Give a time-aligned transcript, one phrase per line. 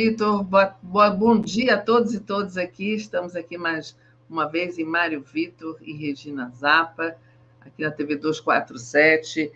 [0.00, 0.46] Vitor?
[0.80, 2.94] Bom dia a todos e todas aqui.
[2.94, 3.96] Estamos aqui mais
[4.30, 7.16] uma vez em Mário Vitor e Regina Zappa,
[7.60, 9.50] aqui na TV 247.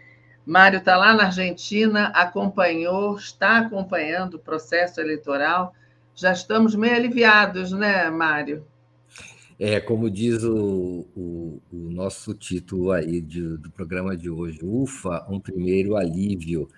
[0.44, 5.72] Mário está lá na Argentina, acompanhou, está acompanhando o processo eleitoral.
[6.12, 8.66] Já estamos meio aliviados, né, Mário?
[9.60, 15.24] É, como diz o, o, o nosso título aí de, do programa de hoje, UFA,
[15.28, 16.68] um primeiro alívio.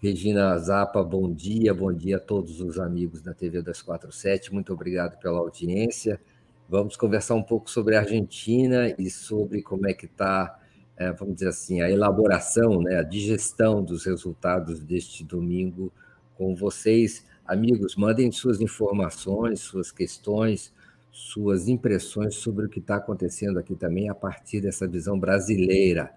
[0.00, 5.18] Regina Zappa, bom dia, bom dia a todos os amigos da TV 247, muito obrigado
[5.18, 6.20] pela audiência.
[6.68, 10.56] Vamos conversar um pouco sobre a Argentina e sobre como é que está,
[10.96, 15.92] é, vamos dizer assim, a elaboração, né, a digestão dos resultados deste domingo
[16.36, 17.26] com vocês.
[17.44, 20.72] Amigos, mandem suas informações, suas questões,
[21.10, 26.14] suas impressões sobre o que está acontecendo aqui também a partir dessa visão brasileira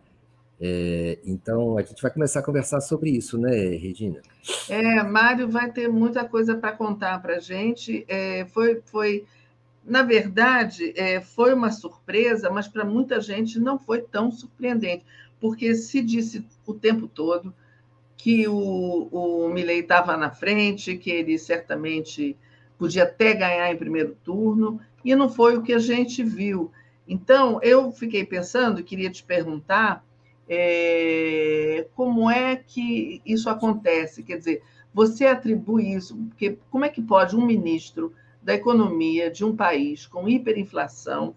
[0.64, 4.22] é, então, a gente vai começar a conversar sobre isso, né, Regina?
[4.70, 8.06] É, Mário vai ter muita coisa para contar para a gente.
[8.08, 9.26] É, foi, foi,
[9.84, 15.04] na verdade, é, foi uma surpresa, mas para muita gente não foi tão surpreendente,
[15.40, 17.52] porque se disse o tempo todo
[18.16, 22.38] que o, o Milley estava na frente, que ele certamente
[22.78, 26.72] podia até ganhar em primeiro turno, e não foi o que a gente viu.
[27.08, 30.06] Então, eu fiquei pensando, queria te perguntar
[30.54, 34.22] é, como é que isso acontece?
[34.22, 34.62] Quer dizer,
[34.94, 38.14] você atribui isso, porque como é que pode um ministro
[38.44, 41.34] da economia de um país com hiperinflação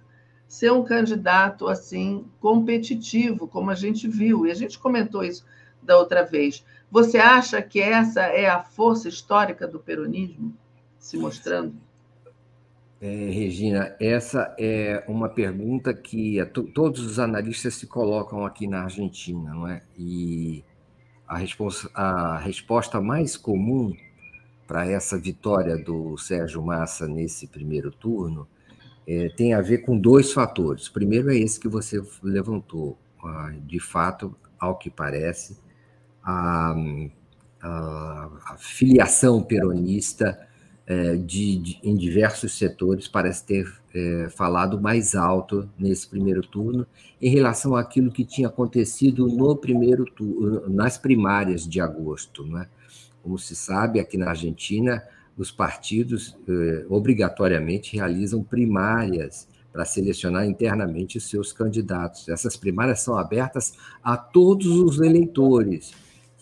[0.49, 5.47] ser um candidato assim competitivo, como a gente viu, e a gente comentou isso
[5.81, 6.65] da outra vez.
[6.91, 10.53] Você acha que essa é a força histórica do peronismo
[10.99, 11.77] se mostrando?
[13.01, 16.39] É, Regina, essa é uma pergunta que
[16.75, 19.83] todos os analistas se colocam aqui na Argentina, não é?
[19.99, 20.65] E
[21.29, 21.39] a,
[21.95, 23.95] a resposta mais comum
[24.67, 28.49] para essa vitória do Sérgio Massa nesse primeiro turno
[29.07, 30.89] é, tem a ver com dois fatores.
[30.89, 32.99] Primeiro é esse que você levantou.
[33.67, 35.59] De fato, ao que parece,
[36.23, 36.75] a,
[37.63, 40.39] a, a filiação peronista
[40.87, 46.87] é, de, de, em diversos setores parece ter é, falado mais alto nesse primeiro turno
[47.21, 52.45] em relação àquilo que tinha acontecido no primeiro turno, nas primárias de agosto.
[52.45, 52.69] Né?
[53.23, 55.03] Como se sabe, aqui na Argentina,
[55.37, 62.29] os partidos é, obrigatoriamente realizam primárias para selecionar internamente os seus candidatos.
[62.29, 65.93] Essas primárias são abertas a todos os eleitores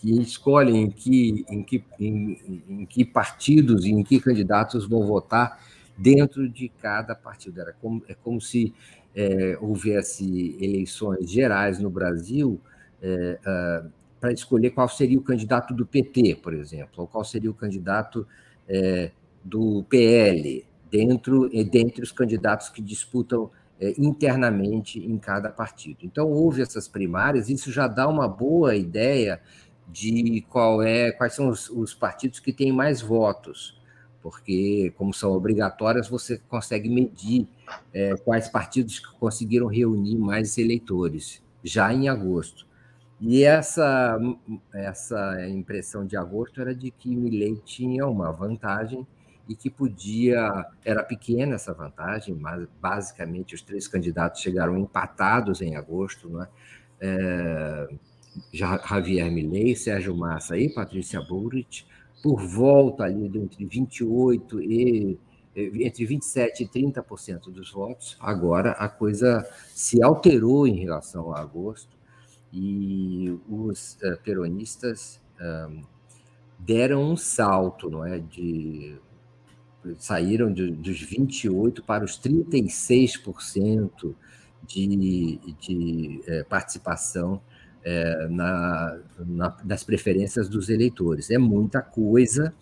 [0.03, 5.07] que escolhem em que, em, que, em, em que partidos e em que candidatos vão
[5.07, 5.63] votar
[5.97, 7.61] dentro de cada partido.
[7.61, 8.73] Era como, é como se
[9.15, 12.59] é, houvesse eleições gerais no Brasil
[13.01, 17.49] é, uh, para escolher qual seria o candidato do PT, por exemplo, ou qual seria
[17.49, 18.27] o candidato
[18.67, 23.49] é, do PL, dentro, dentre os candidatos que disputam
[23.79, 25.99] é, internamente em cada partido.
[26.03, 29.41] Então, houve essas primárias, isso já dá uma boa ideia
[29.87, 33.79] de qual é, quais são os, os partidos que têm mais votos,
[34.21, 37.47] porque, como são obrigatórias, você consegue medir
[37.93, 42.65] é, quais partidos conseguiram reunir mais eleitores, já em agosto.
[43.19, 44.17] E essa,
[44.73, 49.05] essa impressão de agosto era de que Milley tinha uma vantagem
[49.47, 50.65] e que podia.
[50.83, 56.47] Era pequena essa vantagem, mas basicamente os três candidatos chegaram empatados em agosto, né?
[56.99, 57.87] É,
[58.51, 61.85] Javier Milei, Sérgio Massa e Patrícia Bullrich,
[62.21, 65.19] por volta ali de entre 28 e
[65.55, 68.17] entre 27 e 30% dos votos.
[68.19, 71.95] Agora a coisa se alterou em relação a agosto
[72.51, 75.21] e os uh, peronistas
[76.57, 78.97] deram um salto, não é, de
[79.97, 84.15] saíram de, dos 28 para os 36%
[84.65, 87.41] de, de eh, participação
[87.83, 91.29] é, na, na, nas preferências dos eleitores.
[91.29, 92.53] É muita coisa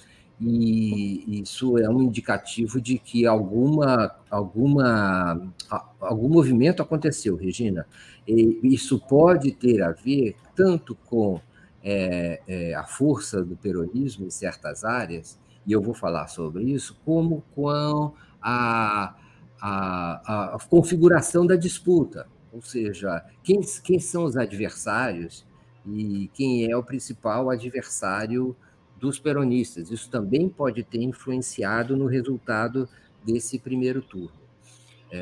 [0.43, 5.53] e isso é um indicativo de que alguma, alguma,
[5.99, 7.85] algum movimento aconteceu, Regina.
[8.27, 11.39] E isso pode ter a ver tanto com
[11.83, 16.99] é, é, a força do peronismo em certas áreas, e eu vou falar sobre isso,
[17.05, 19.15] como com a,
[19.61, 22.27] a, a configuração da disputa.
[22.51, 25.45] Ou seja, quem, quem são os adversários
[25.85, 28.55] e quem é o principal adversário
[28.99, 29.89] dos peronistas.
[29.89, 32.87] Isso também pode ter influenciado no resultado
[33.23, 34.31] desse primeiro turno.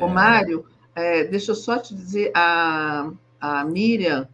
[0.00, 3.10] Ô, Mário, é, deixa eu só te dizer, a,
[3.40, 4.28] a Miriam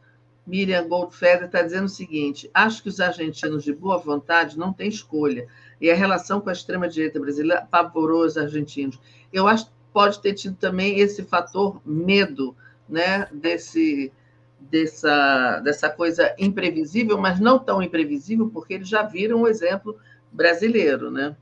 [0.47, 4.89] Miriam Goldfeder está dizendo o seguinte: acho que os argentinos de boa vontade não têm
[4.89, 5.49] escolha.
[5.81, 8.99] E a relação com a extrema-direita brasileira apavorou os argentinos.
[9.33, 12.57] Eu acho que pode ter tido também esse fator medo
[12.89, 14.13] né, desse,
[14.61, 19.97] dessa, dessa coisa imprevisível, mas não tão imprevisível, porque eles já viram o exemplo
[20.33, 21.11] brasileiro.
[21.11, 21.37] Né?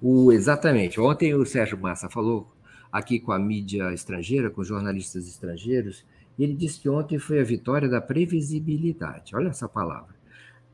[0.00, 1.00] O, exatamente.
[1.00, 2.52] Ontem o Sérgio Massa falou
[2.92, 6.04] aqui com a mídia estrangeira, com jornalistas estrangeiros,
[6.38, 9.34] e ele disse que ontem foi a vitória da previsibilidade.
[9.34, 10.14] Olha essa palavra.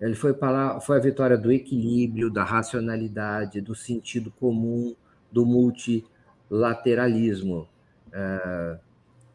[0.01, 0.35] Ele foi,
[0.81, 4.97] foi a vitória do equilíbrio, da racionalidade, do sentido comum,
[5.31, 7.69] do multilateralismo.
[8.11, 8.79] É,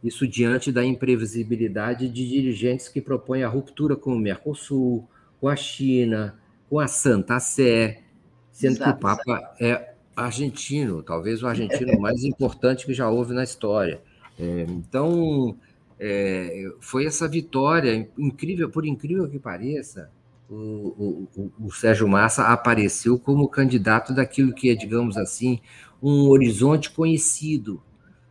[0.06, 5.08] isso diante da imprevisibilidade de dirigentes que propõem a ruptura com o Mercosul,
[5.42, 6.38] com a China,
[6.70, 8.04] com a Santa Sé,
[8.52, 8.92] sendo Exato.
[8.92, 14.00] que o Papa é argentino, talvez o argentino mais importante que já houve na história.
[14.40, 15.58] É, então,
[16.00, 20.12] é, foi essa vitória incrível, por incrível que pareça,
[20.48, 25.60] o, o, o, Sérgio Massa apareceu como candidato daquilo que é, digamos assim,
[26.02, 27.82] um horizonte conhecido,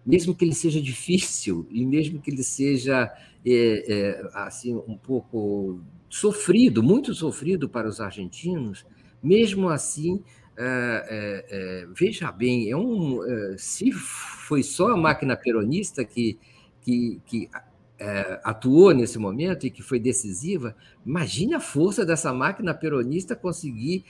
[0.04, 3.10] mesmo que ele seja difícil e mesmo que ele seja
[3.44, 8.84] é, é, assim um pouco sofrido, muito sofrido para os argentinos,
[9.22, 10.22] mesmo assim,
[10.56, 10.64] é,
[11.10, 16.38] é, é veja bem, é um, é, se foi só a máquina peronista que
[16.82, 17.48] que, que
[18.42, 20.76] atuou nesse momento e que foi decisiva,
[21.06, 24.04] imagine a força dessa máquina peronista conseguir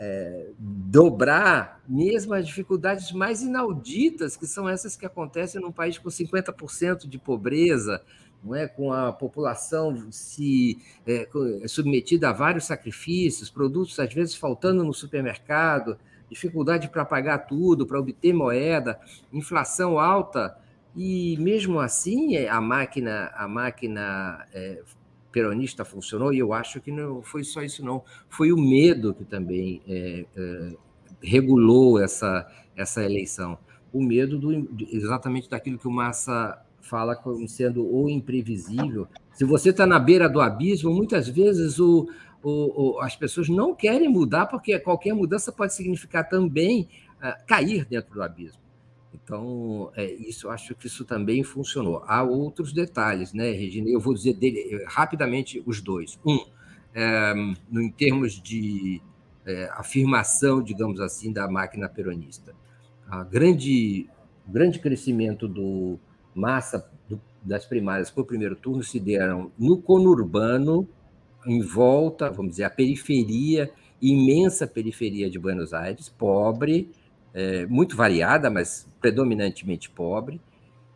[0.00, 5.98] é, é, dobrar mesmo as dificuldades mais inauditas, que são essas que acontecem num país
[5.98, 8.02] com 50% de pobreza,
[8.42, 8.66] não é?
[8.66, 11.28] com a população se é,
[11.68, 15.98] submetida a vários sacrifícios, produtos às vezes faltando no supermercado,
[16.30, 18.98] dificuldade para pagar tudo, para obter moeda,
[19.30, 20.56] inflação alta
[20.96, 24.82] e mesmo assim, é, a máquina, a máquina é,
[25.30, 28.02] peronista funcionou, e eu acho que não foi só isso, não.
[28.28, 30.72] Foi o medo que também é, é,
[31.22, 32.46] regulou essa,
[32.76, 33.58] essa eleição.
[33.92, 39.06] O medo do, exatamente daquilo que o Massa fala como sendo o imprevisível.
[39.32, 42.08] Se você está na beira do abismo, muitas vezes o,
[42.42, 46.88] o, o, as pessoas não querem mudar, porque qualquer mudança pode significar também
[47.22, 48.60] uh, cair dentro do abismo.
[49.12, 52.02] Então, é, isso acho que isso também funcionou.
[52.06, 53.88] Há outros detalhes, né, Regina?
[53.88, 56.18] Eu vou dizer dele, eh, rapidamente os dois.
[56.24, 56.38] Um,
[56.94, 57.34] é,
[57.70, 59.00] no, em termos de
[59.46, 62.54] é, afirmação, digamos assim, da máquina peronista.
[63.08, 64.08] A grande,
[64.46, 65.98] grande crescimento do
[66.34, 70.88] massa do, das primárias para o primeiro turno se deram no conurbano,
[71.46, 73.70] em volta, vamos dizer, a periferia,
[74.00, 76.90] imensa periferia de Buenos Aires, pobre,
[77.34, 80.40] é, muito variada, mas predominantemente pobre,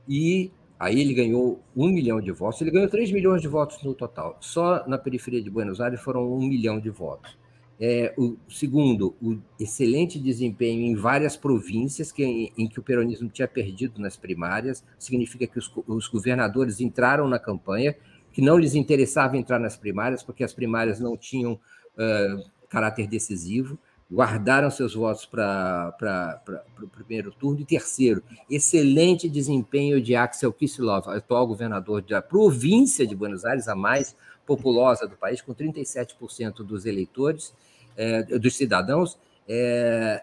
[0.09, 3.95] e aí ele ganhou um milhão de votos, ele ganhou 3 milhões de votos no
[3.95, 4.37] total.
[4.41, 7.37] Só na periferia de Buenos Aires foram um milhão de votos.
[7.81, 13.29] É, o segundo, o excelente desempenho em várias províncias que, em, em, que o peronismo
[13.29, 17.97] tinha perdido nas primárias, significa que os, os governadores entraram na campanha,
[18.33, 23.79] que não lhes interessava entrar nas primárias, porque as primárias não tinham uh, caráter decisivo
[24.11, 26.43] guardaram seus votos para
[26.83, 27.61] o primeiro turno.
[27.61, 33.75] E terceiro, excelente desempenho de Axel Kicillof, atual governador da província de Buenos Aires, a
[33.75, 37.55] mais populosa do país, com 37% dos eleitores,
[37.97, 39.19] é, dos cidadãos.
[39.49, 40.23] É,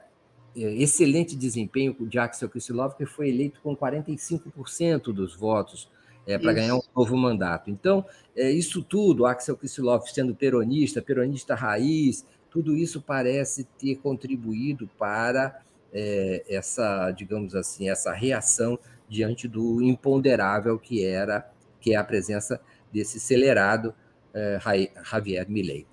[0.56, 5.90] é, excelente desempenho de Axel Kicillof, que foi eleito com 45% dos votos
[6.28, 7.70] é, para ganhar um novo mandato.
[7.70, 14.88] Então, é, isso tudo, Axel Kicillof sendo peronista, peronista raiz, tudo isso parece ter contribuído
[15.00, 15.62] para
[15.94, 18.78] é, essa, digamos assim, essa reação
[19.08, 23.96] diante do imponderável que era, que é a presença desse acelerado
[24.34, 24.60] é,
[25.04, 25.88] Javier Milei.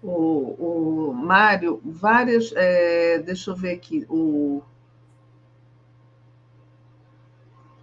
[0.00, 4.62] O, o Mário, várias, é, deixa eu ver aqui, o,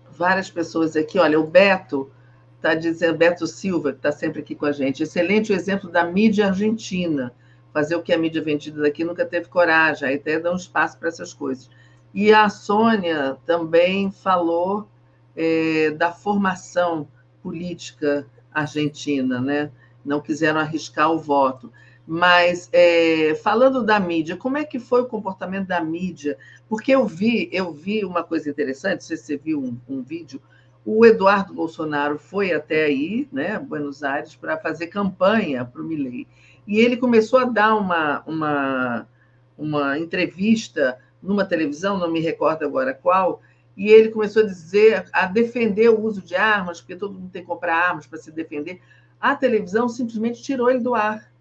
[0.10, 2.12] várias pessoas aqui, olha, o Beto
[2.60, 6.04] está dizendo, Beto Silva, que está sempre aqui com a gente, excelente o exemplo da
[6.04, 7.34] mídia argentina,
[7.74, 10.98] fazer o que a mídia vendida daqui nunca teve coragem, aí até dá um espaço
[10.98, 11.70] para essas coisas.
[12.14, 14.88] E a Sônia também falou
[15.36, 17.08] é, da formação
[17.42, 19.72] política argentina, né?
[20.04, 21.72] não quiseram arriscar o voto.
[22.06, 26.38] Mas, é, falando da mídia, como é que foi o comportamento da mídia?
[26.68, 30.02] Porque eu vi, eu vi uma coisa interessante, não sei se você viu um, um
[30.02, 30.42] vídeo,
[30.86, 36.28] o Eduardo Bolsonaro foi até aí, né, Buenos Aires, para fazer campanha para o Milley.
[36.66, 39.08] E ele começou a dar uma, uma,
[39.58, 43.42] uma entrevista numa televisão, não me recordo agora qual,
[43.76, 47.42] e ele começou a dizer, a defender o uso de armas, porque todo mundo tem
[47.42, 48.82] que comprar armas para se defender.
[49.20, 51.32] A televisão simplesmente tirou ele do ar.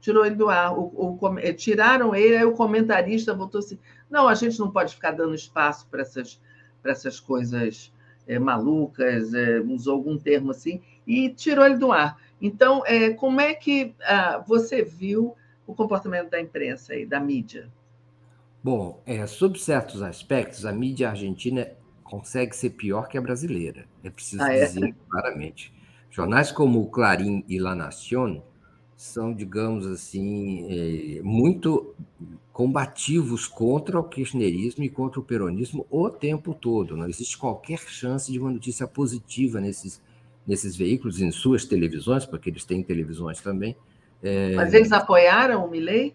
[0.00, 0.78] Tirou ele do ar.
[0.78, 3.78] O, o, eh, tiraram ele, aí o comentarista voltou assim:
[4.10, 6.40] não, a gente não pode ficar dando espaço para essas,
[6.84, 7.92] essas coisas
[8.30, 12.16] é, malucas, é, usou algum termo assim, e tirou ele do ar.
[12.40, 15.34] Então, é, como é que ah, você viu
[15.66, 17.68] o comportamento da imprensa e da mídia?
[18.62, 21.66] Bom, é, sob certos aspectos, a mídia argentina
[22.04, 23.84] consegue ser pior que a brasileira.
[24.04, 24.64] É preciso ah, é?
[24.64, 25.72] dizer claramente.
[26.08, 28.42] Jornais como o Clarim e La Nación
[29.00, 31.94] são, digamos assim, é, muito
[32.52, 36.98] combativos contra o kirchnerismo e contra o peronismo o tempo todo.
[36.98, 40.02] Não existe qualquer chance de uma notícia positiva nesses,
[40.46, 43.74] nesses veículos, em suas televisões, porque eles têm televisões também.
[44.22, 44.54] É...
[44.54, 46.14] Mas eles apoiaram o Milley?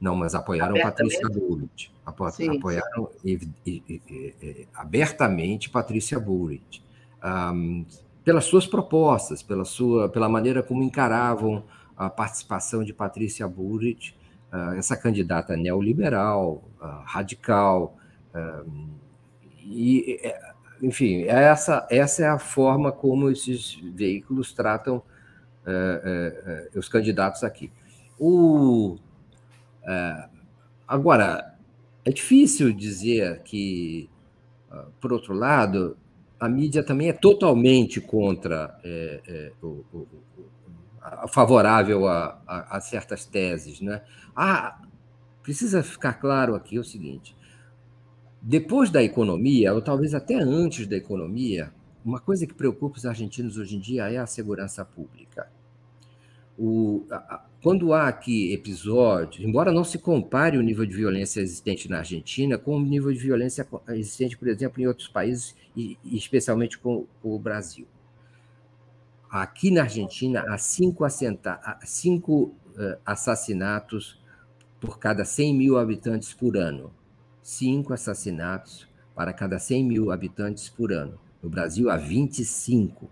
[0.00, 1.90] Não, mas apoiaram Patrícia Bullrich.
[2.06, 6.84] Apoiaram e, e, e, abertamente Patrícia Bullrich.
[7.22, 7.84] Um,
[8.22, 11.64] pelas suas propostas, pela, sua, pela maneira como encaravam
[12.00, 14.16] a participação de Patrícia Bullrich,
[14.50, 17.94] uh, essa candidata neoliberal, uh, radical,
[18.34, 18.90] uh,
[19.58, 20.52] e, é,
[20.82, 25.02] enfim, essa, essa é a forma como esses veículos tratam
[26.74, 27.70] os candidatos aqui.
[28.18, 28.96] O,
[30.88, 31.54] agora,
[32.02, 34.08] é difícil dizer que,
[34.98, 35.96] por outro lado,
[36.40, 40.08] a mídia também é totalmente contra é, é, o, o,
[41.28, 43.80] favorável a, a, a, certas teses.
[43.80, 44.02] Né?
[44.34, 44.80] Ah,
[45.42, 47.36] precisa ficar claro aqui o seguinte:
[48.40, 51.72] depois da economia, ou talvez até antes da economia,
[52.04, 55.50] uma coisa que preocupa os argentinos hoje em dia é a segurança pública.
[56.58, 61.88] O, a, quando há aqui episódios, embora não se compare o nível de violência existente
[61.88, 66.16] na Argentina com o nível de violência existente, por exemplo, em outros países, e, e
[66.16, 67.86] especialmente com, com o Brasil.
[69.30, 74.20] Aqui na Argentina, há cinco, assenta, cinco uh, assassinatos
[74.80, 76.90] por cada 100 mil habitantes por ano.
[77.40, 81.16] Cinco assassinatos para cada 100 mil habitantes por ano.
[81.40, 83.08] No Brasil, há 25.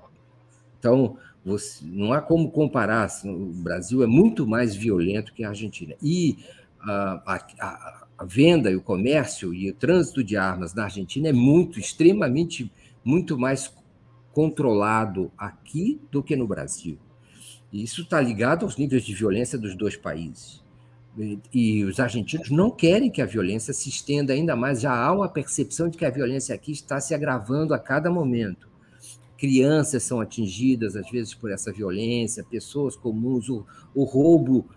[0.79, 3.09] Então, você, não há como comparar.
[3.25, 5.95] O Brasil é muito mais violento que a Argentina.
[6.03, 6.37] E
[6.81, 11.33] a, a, a venda e o comércio e o trânsito de armas na Argentina é
[11.33, 12.73] muito, extremamente,
[13.05, 13.73] muito mais
[14.33, 16.99] controlado aqui do que no Brasil.
[17.73, 20.63] E isso está ligado aos níveis de violência dos dois países.
[21.19, 24.81] E, e os argentinos não querem que a violência se estenda ainda mais.
[24.81, 28.69] Já há uma percepção de que a violência aqui está se agravando a cada momento.
[29.37, 33.49] Crianças são atingidas, às vezes, por essa violência, pessoas comuns.
[33.49, 34.69] O, o roubo,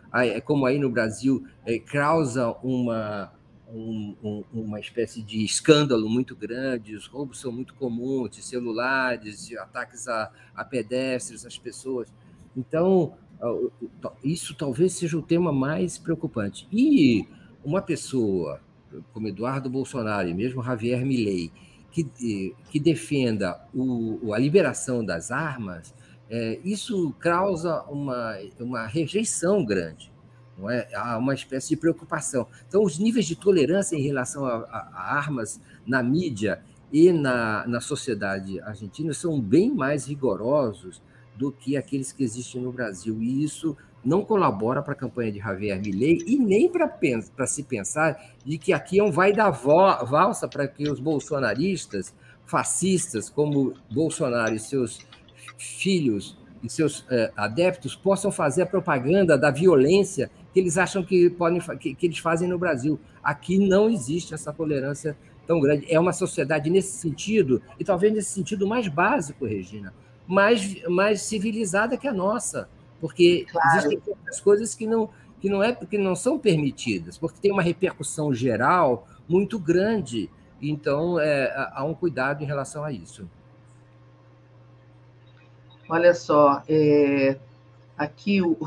[0.45, 3.31] como aí no Brasil, é, causa uma,
[3.73, 9.47] um, um, uma espécie de escândalo muito grande, os roubos são muito comuns, de celulares,
[9.47, 12.11] de ataques a, a pedestres, às pessoas.
[12.55, 13.13] Então,
[14.23, 16.67] isso talvez seja o tema mais preocupante.
[16.71, 17.25] E
[17.63, 18.59] uma pessoa
[19.13, 21.51] como Eduardo Bolsonaro e mesmo Javier Milei,
[21.91, 25.93] que, que defenda o, a liberação das armas,
[26.29, 30.10] é, isso causa uma, uma rejeição grande
[30.57, 30.87] não é?
[30.93, 32.47] Há uma espécie de preocupação.
[32.67, 37.65] Então, os níveis de tolerância em relação a, a, a armas na mídia e na,
[37.67, 41.01] na sociedade argentina são bem mais rigorosos
[41.35, 43.21] do que aqueles que existem no Brasil.
[43.21, 48.19] E isso não colabora para a campanha de Javier Milei e nem para se pensar
[48.43, 52.13] de que aqui é um vai dar valsa para que os bolsonaristas,
[52.45, 54.99] fascistas como Bolsonaro e seus
[55.57, 61.29] filhos e seus eh, adeptos possam fazer a propaganda da violência que eles acham que
[61.29, 62.99] podem que, que eles fazem no Brasil.
[63.23, 65.17] Aqui não existe essa tolerância
[65.47, 65.85] tão grande.
[65.89, 69.93] É uma sociedade nesse sentido, e talvez nesse sentido mais básico, Regina,
[70.27, 73.77] mais, mais civilizada que a nossa, porque claro.
[73.77, 77.61] existem outras coisas que não, que não é porque não são permitidas, porque tem uma
[77.61, 80.29] repercussão geral muito grande.
[80.61, 83.27] Então, é, há um cuidado em relação a isso.
[85.89, 87.37] Olha só, é,
[87.97, 88.57] aqui o,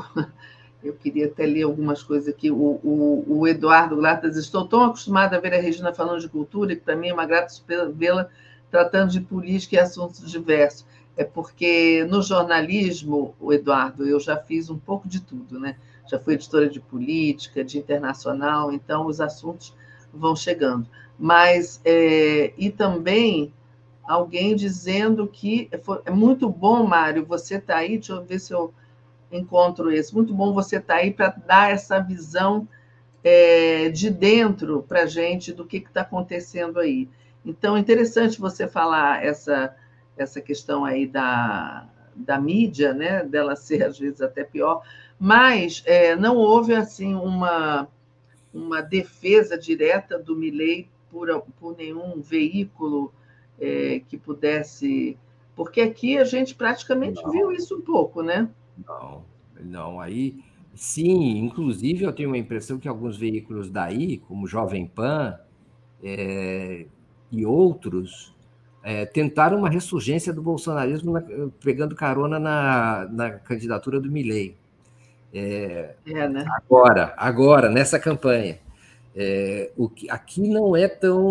[0.85, 2.51] eu queria até ler algumas coisas aqui.
[2.51, 6.75] O, o, o Eduardo Glatas, estou tão acostumada a ver a Regina falando de cultura
[6.75, 7.53] que para mim é uma grata
[7.93, 8.29] vê-la
[8.69, 10.85] tratando de política e assuntos diversos.
[11.17, 15.77] É porque no jornalismo, o Eduardo, eu já fiz um pouco de tudo, né?
[16.07, 19.73] Já fui editora de política, de internacional, então os assuntos
[20.13, 20.85] vão chegando.
[21.17, 23.53] Mas, é, e também
[24.03, 25.69] alguém dizendo que
[26.05, 28.73] é muito bom, Mário, você está aí, deixa eu ver se eu
[29.31, 30.13] encontro esse.
[30.13, 32.67] Muito bom você estar tá aí para dar essa visão
[33.23, 37.09] é, de dentro para a gente do que está acontecendo aí.
[37.45, 39.75] Então, é interessante você falar essa,
[40.17, 44.83] essa questão aí da, da mídia, né, dela ser às vezes até pior,
[45.19, 47.87] mas é, não houve assim uma,
[48.53, 51.27] uma defesa direta do Milley por,
[51.59, 53.13] por nenhum veículo
[53.59, 55.17] é, que pudesse.
[55.55, 57.31] Porque aqui a gente praticamente não.
[57.31, 58.49] viu isso um pouco, né?
[58.87, 59.23] Não,
[59.59, 59.99] não.
[59.99, 60.39] Aí,
[60.73, 65.37] sim, inclusive eu tenho a impressão que alguns veículos daí, como Jovem Pan
[66.03, 66.85] é,
[67.31, 68.35] e outros,
[68.83, 71.23] é, tentaram uma ressurgência do bolsonarismo na,
[71.63, 74.55] pegando carona na, na candidatura do Milley.
[75.33, 76.45] É, é, né?
[76.47, 78.59] Agora, agora, nessa campanha.
[79.17, 81.23] É, o que, aqui não é tão.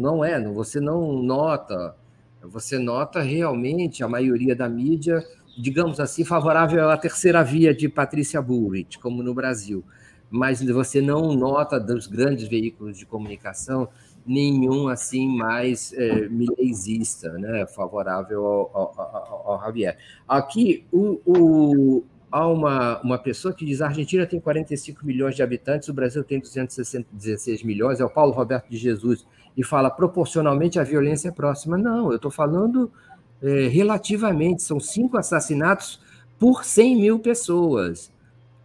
[0.00, 1.94] Não é, você não nota,
[2.42, 5.22] você nota realmente a maioria da mídia,
[5.58, 9.84] digamos assim, favorável à terceira via de Patrícia Bullrich, como no Brasil.
[10.30, 13.88] Mas você não nota dos grandes veículos de comunicação
[14.26, 19.96] nenhum assim mais é, né, favorável ao, ao, ao, ao Javier.
[20.28, 25.42] Aqui, o, o, há uma, uma pessoa que diz a Argentina tem 45 milhões de
[25.42, 30.78] habitantes, o Brasil tem 216 milhões, é o Paulo Roberto de Jesus, e fala proporcionalmente
[30.78, 31.76] a violência é próxima.
[31.76, 32.92] Não, eu estou falando
[33.42, 36.00] é, relativamente, são cinco assassinatos
[36.38, 38.10] por 100 mil pessoas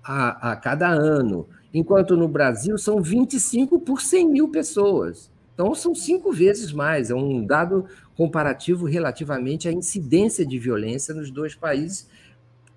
[0.04, 5.32] a, a cada ano, enquanto no Brasil são 25 por 100 mil pessoas.
[5.54, 11.30] Então, são cinco vezes mais, é um dado comparativo relativamente à incidência de violência nos
[11.32, 12.08] dois países,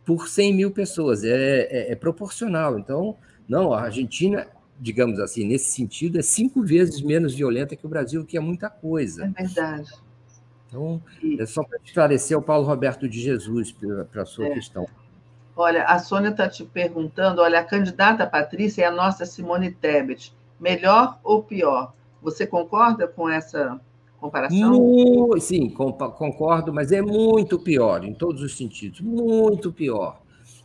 [0.05, 1.25] por 100 mil pessoas.
[1.25, 2.79] É, é, é, proporcional.
[2.79, 3.17] Então,
[3.49, 4.47] não, a Argentina,
[4.79, 8.71] digamos assim, nesse sentido, é cinco vezes menos violenta que o Brasil, que é muita
[8.71, 9.33] coisa.
[9.37, 9.91] É verdade.
[10.69, 11.01] Então,
[11.39, 13.75] é só para esclarecer o Paulo Roberto de Jesus
[14.13, 14.55] para a sua é.
[14.55, 14.87] questão.
[15.57, 20.35] Olha, a Sônia está te perguntando: olha, a candidata Patrícia é a nossa Simone Tebet.
[20.61, 21.93] Melhor ou pior?
[22.23, 23.81] Você concorda com essa
[24.21, 24.75] comparação?
[25.39, 30.21] sim, concordo, mas é muito pior, em todos os sentidos, muito pior.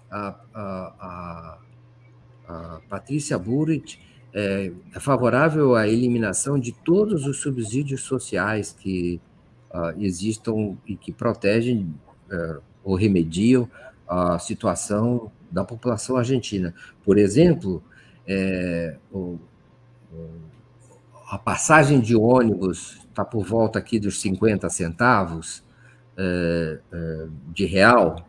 [0.09, 1.57] A, a, a,
[2.47, 3.99] a Patrícia Burrit
[4.33, 9.19] é, é, favorável à eliminação de todos os subsídios sociais que
[9.73, 11.93] uh, existam e que protegem
[12.31, 13.69] uh, ou remediam
[14.07, 16.73] a situação da população argentina.
[17.03, 17.83] Por exemplo,
[18.27, 19.39] é, o,
[21.29, 25.63] a passagem de ônibus está por volta aqui dos 50 centavos
[26.17, 28.27] é, é, de real,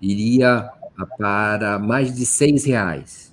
[0.00, 0.70] iria
[1.16, 3.32] para mais de seis reais.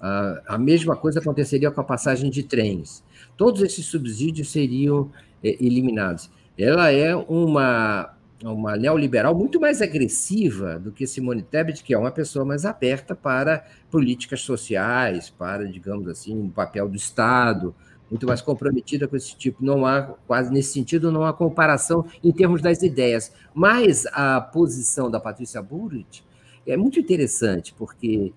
[0.00, 3.04] a mesma coisa aconteceria com a passagem de trens.
[3.36, 5.10] Todos esses subsídios seriam
[5.42, 6.30] é, eliminados.
[6.60, 12.10] Ela é uma, uma neoliberal muito mais agressiva do que Simone Tebet, que é uma
[12.10, 17.74] pessoa mais aberta para políticas sociais, para, digamos assim, o papel do Estado,
[18.10, 19.64] muito mais comprometida com esse tipo.
[19.64, 23.32] Não há, quase nesse sentido, não há comparação em termos das ideias.
[23.54, 26.22] Mas a posição da Patrícia Burrit
[26.66, 28.34] é muito interessante, porque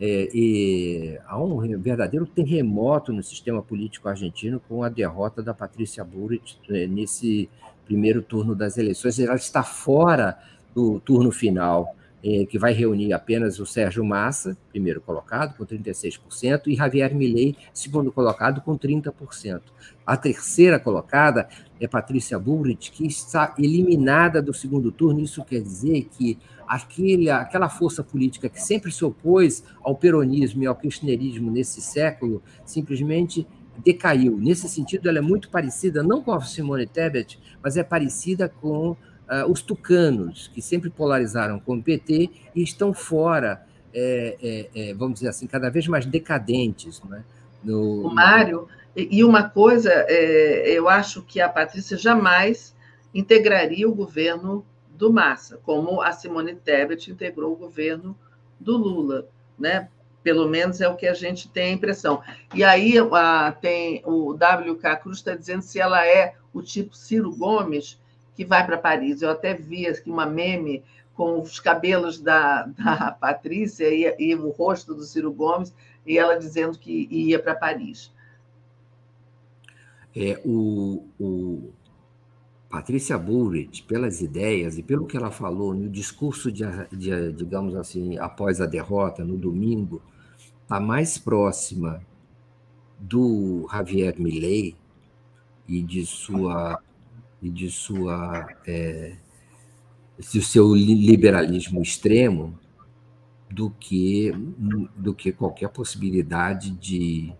[0.00, 6.58] é, há um verdadeiro terremoto no sistema político argentino com a derrota da Patrícia Burrit
[6.68, 7.48] é, nesse
[7.84, 9.18] primeiro turno das eleições.
[9.18, 10.38] Ela está fora
[10.74, 11.94] do turno final.
[12.28, 17.54] É, que vai reunir apenas o Sérgio Massa, primeiro colocado, com 36%, e Javier Milei,
[17.72, 19.62] segundo colocado, com 30%.
[20.04, 21.46] A terceira colocada
[21.78, 25.20] é Patrícia Bullrich, que está eliminada do segundo turno.
[25.20, 26.36] Isso quer dizer que
[26.66, 32.42] aquele, aquela força política que sempre se opôs ao peronismo e ao kirchnerismo nesse século
[32.64, 33.46] simplesmente
[33.84, 34.36] decaiu.
[34.36, 38.96] Nesse sentido, ela é muito parecida, não com a Simone Tebet, mas é parecida com
[39.28, 44.36] uh, os tucanos, que sempre polarizaram com o PT e estão fora, é,
[44.74, 47.02] é, é, vamos dizer assim, cada vez mais decadentes.
[47.02, 47.24] Né?
[47.62, 52.74] No, o Mário, e uma coisa, é, eu acho que a Patrícia jamais
[53.14, 58.16] integraria o governo do Massa, como a Simone Tebet integrou o governo
[58.58, 59.88] do Lula, né?
[60.22, 62.22] Pelo menos é o que a gente tem a impressão.
[62.54, 67.34] E aí a, tem o WK Cruz está dizendo se ela é o tipo Ciro
[67.36, 68.00] Gomes,
[68.36, 69.22] que vai para Paris.
[69.22, 74.50] Eu até vi aqui uma meme com os cabelos da, da Patrícia e, e, o
[74.50, 75.74] rosto do Ciro Gomes,
[76.06, 78.12] e ela dizendo que ia para Paris.
[80.14, 81.72] É, o, o
[82.70, 88.18] Patrícia Bullrich, pelas ideias e pelo que ela falou no discurso, de, de digamos assim,
[88.18, 90.02] após a derrota, no domingo,
[90.62, 92.02] está mais próxima
[92.98, 94.76] do Javier Milei
[95.68, 96.80] e de sua
[97.42, 99.16] e de sua é,
[100.18, 102.58] do seu liberalismo extremo
[103.50, 104.32] do que
[104.96, 107.32] do que qualquer possibilidade de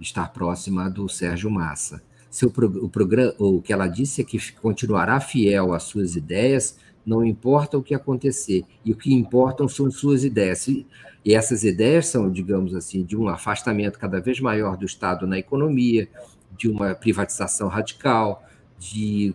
[0.00, 2.02] estar próxima do Sérgio Massa.
[2.30, 7.24] seu, o, programa, o que ela disse é que continuará fiel às suas ideias, não
[7.24, 10.66] importa o que acontecer, e o que importam são suas ideias.
[10.68, 10.86] E,
[11.24, 15.38] e essas ideias são, digamos assim, de um afastamento cada vez maior do Estado na
[15.38, 16.08] economia,
[16.56, 18.44] de uma privatização radical,
[18.78, 19.34] de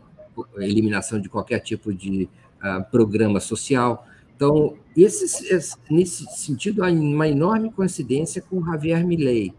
[0.58, 2.30] eliminação de qualquer tipo de
[2.64, 4.06] uh, programa social.
[4.36, 5.48] Então, esse,
[5.90, 9.54] nesse sentido, há uma enorme coincidência com Javier Milei.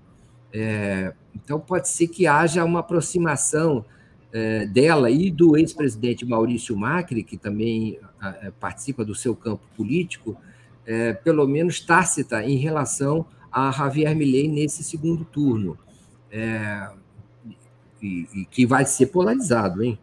[0.52, 3.84] É, então, pode ser que haja uma aproximação
[4.32, 7.98] é, dela e do ex-presidente Maurício Macri, que também
[8.42, 10.36] é, participa do seu campo político,
[10.86, 15.76] é, pelo menos tácita em relação a Javier Milei nesse segundo turno.
[16.30, 16.90] É,
[18.00, 19.98] e, e, que vai ser polarizado, hein?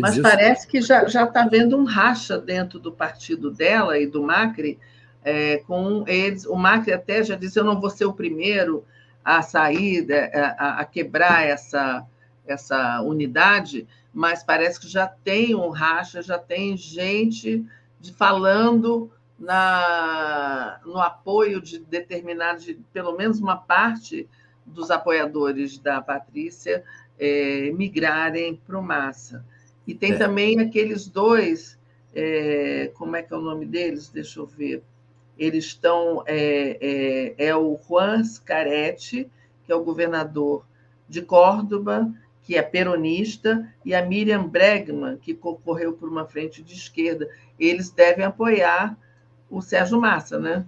[0.00, 4.78] Mas parece que já está havendo um racha dentro do partido dela e do Macri,
[5.24, 6.46] é, com eles.
[6.46, 8.84] O Macri até já disse: eu não vou ser o primeiro
[9.24, 10.06] a sair,
[10.58, 12.04] a, a quebrar essa,
[12.46, 17.64] essa unidade, mas parece que já tem um racha, já tem gente
[17.98, 24.28] de, falando na, no apoio de determinados, de, pelo menos uma parte
[24.64, 26.84] dos apoiadores da Patrícia
[27.18, 29.44] é, migrarem para o Massa.
[29.86, 30.16] E tem é.
[30.16, 31.78] também aqueles dois,
[32.14, 34.08] é, como é que é o nome deles?
[34.08, 34.82] Deixa eu ver.
[35.38, 36.22] Eles estão.
[36.26, 39.28] É, é, é o Juan Scaretti,
[39.64, 40.64] que é o governador
[41.08, 46.74] de Córdoba, que é peronista, e a Miriam Bregman, que concorreu por uma frente de
[46.74, 47.28] esquerda.
[47.58, 48.96] Eles devem apoiar
[49.50, 50.64] o Sérgio Massa, né?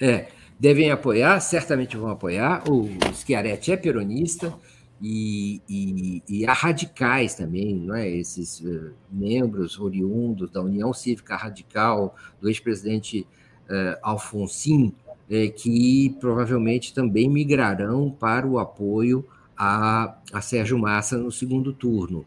[0.00, 0.28] É,
[0.58, 2.62] devem apoiar, certamente vão apoiar.
[2.68, 4.52] O Schiaretti é peronista,
[5.00, 8.08] e, e, e há radicais também, não é?
[8.08, 13.26] esses uh, membros oriundos da União Cívica Radical, do ex-presidente
[13.68, 14.94] uh, Alfonsin,
[15.28, 22.24] uh, que provavelmente também migrarão para o apoio a, a Sérgio Massa no segundo turno,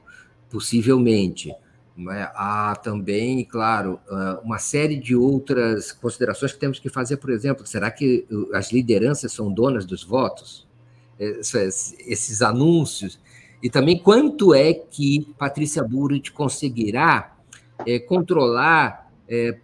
[0.49, 1.51] possivelmente.
[2.11, 2.31] É?
[2.33, 3.99] Há também, claro,
[4.41, 9.33] uma série de outras considerações que temos que fazer, por exemplo, será que as lideranças
[9.33, 10.68] são donas dos votos?
[11.19, 13.19] Esses anúncios,
[13.61, 17.37] e também quanto é que Patrícia Burrit conseguirá
[17.85, 19.57] é, controlar é,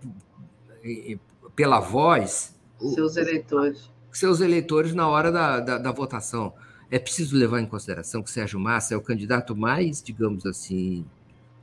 [0.84, 1.18] é,
[1.56, 2.54] pela voz
[2.94, 3.90] seus eleitores.
[4.12, 6.54] Seus eleitores na hora da, da, da, votação.
[6.92, 11.06] É preciso levar em consideração que Sérgio Massa é o candidato mais, digamos assim,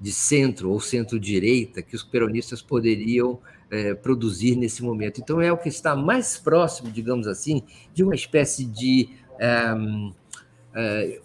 [0.01, 3.39] de centro ou centro-direita que os peronistas poderiam
[3.71, 5.21] é, produzir nesse momento.
[5.21, 7.63] Então, é o que está mais próximo, digamos assim,
[7.95, 9.09] de uma espécie de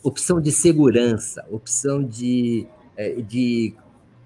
[0.04, 3.74] opção de segurança, opção de, é, de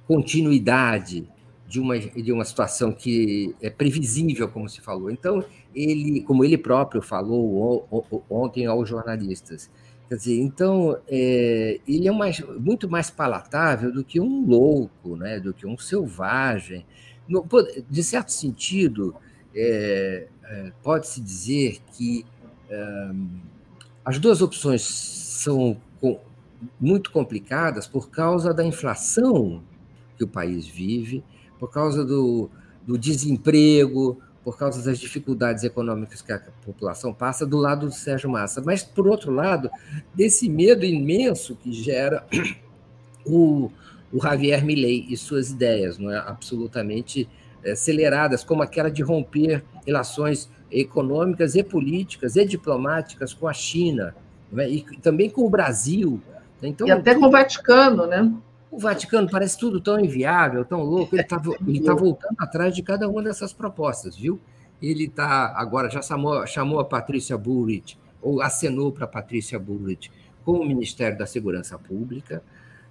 [0.07, 1.29] continuidade
[1.67, 5.09] de uma, de uma situação que é previsível, como se falou.
[5.09, 7.87] Então, ele, como ele próprio falou
[8.29, 9.69] ontem aos jornalistas,
[10.09, 15.39] quer dizer, então é, ele é mais, muito mais palatável do que um louco, né,
[15.39, 16.85] do que um selvagem.
[17.25, 17.47] No,
[17.89, 19.15] de certo sentido,
[19.55, 22.25] é, é, pode-se dizer que
[24.03, 25.77] as duas opções são
[26.79, 29.63] muito complicadas por causa da inflação
[30.17, 31.23] que o país vive,
[31.59, 32.49] por causa do,
[32.85, 38.29] do desemprego, por causa das dificuldades econômicas que a população passa, do lado do Sérgio
[38.29, 38.61] Massa.
[38.65, 39.69] Mas, por outro lado,
[40.13, 42.25] desse medo imenso que gera
[43.25, 43.71] o,
[44.11, 46.17] o Javier Milei e suas ideias, não é?
[46.17, 47.29] absolutamente
[47.63, 54.15] eh, aceleradas, como aquela de romper relações econômicas e políticas e diplomáticas com a China
[54.51, 54.69] né?
[54.69, 56.21] e também com o Brasil.
[56.61, 58.31] Então, e até com o Vaticano, né?
[58.69, 61.15] O Vaticano parece tudo tão inviável, tão louco.
[61.15, 64.39] Ele está ele tá voltando atrás de cada uma dessas propostas, viu?
[64.81, 70.11] Ele está agora já chamou, chamou a Patrícia Bullrich, ou acenou para a Patrícia Bullrich
[70.45, 72.41] com o Ministério da Segurança Pública.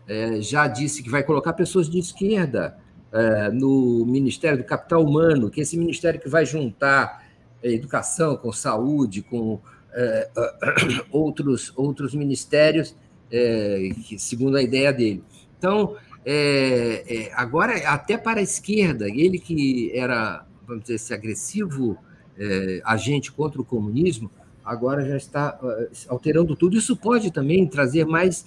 [0.07, 2.77] É, já disse que vai colocar pessoas de esquerda
[3.13, 7.25] é, no Ministério do Capital Humano, que é esse ministério que vai juntar
[7.63, 9.61] educação, com saúde, com
[9.93, 10.31] é,
[11.11, 12.97] outros, outros ministérios,
[13.31, 15.23] é, que, segundo a ideia dele.
[15.59, 21.99] Então, é, é, agora, até para a esquerda, ele que era, vamos dizer, esse agressivo
[22.39, 24.31] é, agente contra o comunismo,
[24.65, 25.59] agora já está
[26.09, 26.77] alterando tudo.
[26.77, 28.47] Isso pode também trazer mais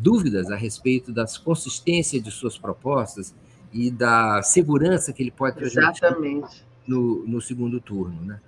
[0.00, 3.34] dúvidas a respeito das consistências de suas propostas
[3.72, 5.80] e da segurança que ele pode trazer.
[5.80, 8.40] Exatamente no, no segundo turno, né?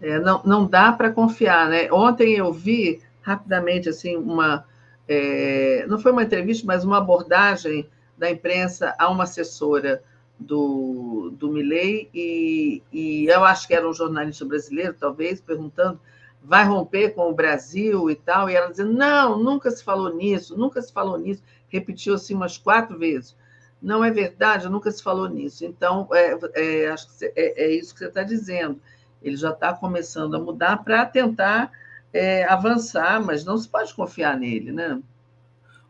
[0.00, 1.90] É, não, não dá para confiar, né?
[1.90, 4.64] Ontem eu vi rapidamente assim uma
[5.08, 10.04] é, não foi uma entrevista, mas uma abordagem da imprensa a uma assessora
[10.38, 16.00] do, do Milley, e, e eu acho que era um jornalista brasileiro, talvez, perguntando
[16.42, 20.56] vai romper com o Brasil e tal, e ela dizendo, não, nunca se falou nisso,
[20.56, 23.36] nunca se falou nisso, repetiu assim umas quatro vezes.
[23.82, 25.64] Não é verdade, nunca se falou nisso.
[25.64, 28.80] Então, é, é acho que é, é, isso que você está dizendo.
[29.22, 31.70] Ele já está começando a mudar para tentar
[32.12, 35.00] é, avançar, mas não se pode confiar nele, né?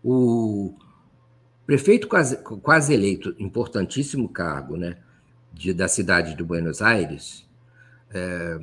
[0.02, 0.74] O
[1.66, 4.96] prefeito quase, quase eleito, importantíssimo cargo, né,
[5.52, 7.46] de, da cidade de Buenos Aires,
[8.12, 8.58] é,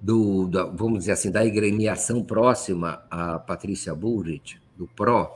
[0.00, 5.28] do, do, vamos dizer assim, da agremiação próxima a Patrícia Bullrich, do PRO,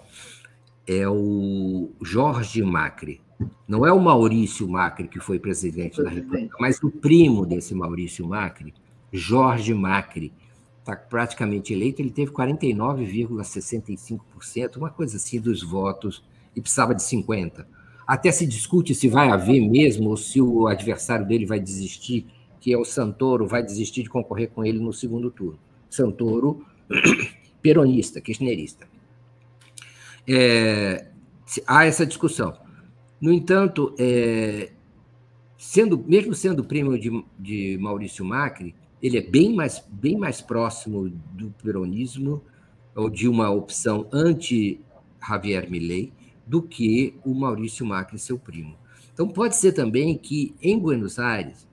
[0.87, 3.20] é o Jorge Macri.
[3.66, 8.27] Não é o Maurício Macri, que foi presidente da República, mas o primo desse Maurício
[8.27, 8.73] Macri,
[9.12, 10.33] Jorge Macri,
[10.79, 12.01] está praticamente eleito.
[12.01, 16.23] Ele teve 49,65%, uma coisa assim, dos votos,
[16.55, 17.66] e precisava de 50%.
[18.07, 22.27] Até se discute se vai haver mesmo, ou se o adversário dele vai desistir
[22.64, 25.59] que é o Santoro, vai desistir de concorrer com ele no segundo turno.
[25.90, 26.64] Santoro,
[27.61, 28.88] peronista, kirchnerista.
[30.28, 31.08] É,
[31.66, 32.56] há essa discussão.
[33.20, 34.72] No entanto, é,
[35.56, 41.08] sendo, mesmo sendo primo de, de Maurício Macri, ele é bem mais, bem mais próximo
[41.32, 42.42] do peronismo
[42.94, 46.12] ou de uma opção anti-Javier Milei
[46.46, 48.76] do que o Maurício Macri, seu primo.
[49.12, 51.66] Então, pode ser também que, em Buenos Aires,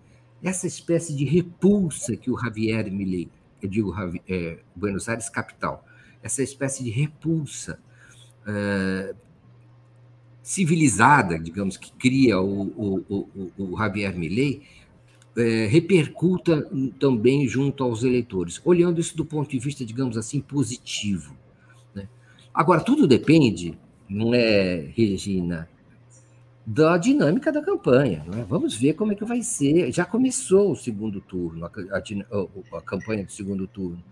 [0.44, 3.30] essa espécie de repulsa que o Javier Milei,
[3.62, 3.94] eu digo
[4.28, 5.86] é, Buenos Aires capital,
[6.22, 7.80] essa espécie de repulsa
[8.48, 9.14] é,
[10.42, 14.62] civilizada, digamos, que cria o, o, o, o Javier Milei,
[15.38, 21.36] é, repercuta também junto aos eleitores, olhando isso do ponto de vista, digamos assim, positivo.
[21.96, 22.08] Né?
[22.54, 23.78] Agora, tudo depende,
[24.10, 25.70] não é, Regina,
[26.66, 28.24] da dinâmica da campanha.
[28.28, 28.46] Né?
[28.48, 29.92] Vamos ver como é que vai ser.
[29.92, 34.04] Já começou o segundo turno, a, a, a campanha do segundo turno.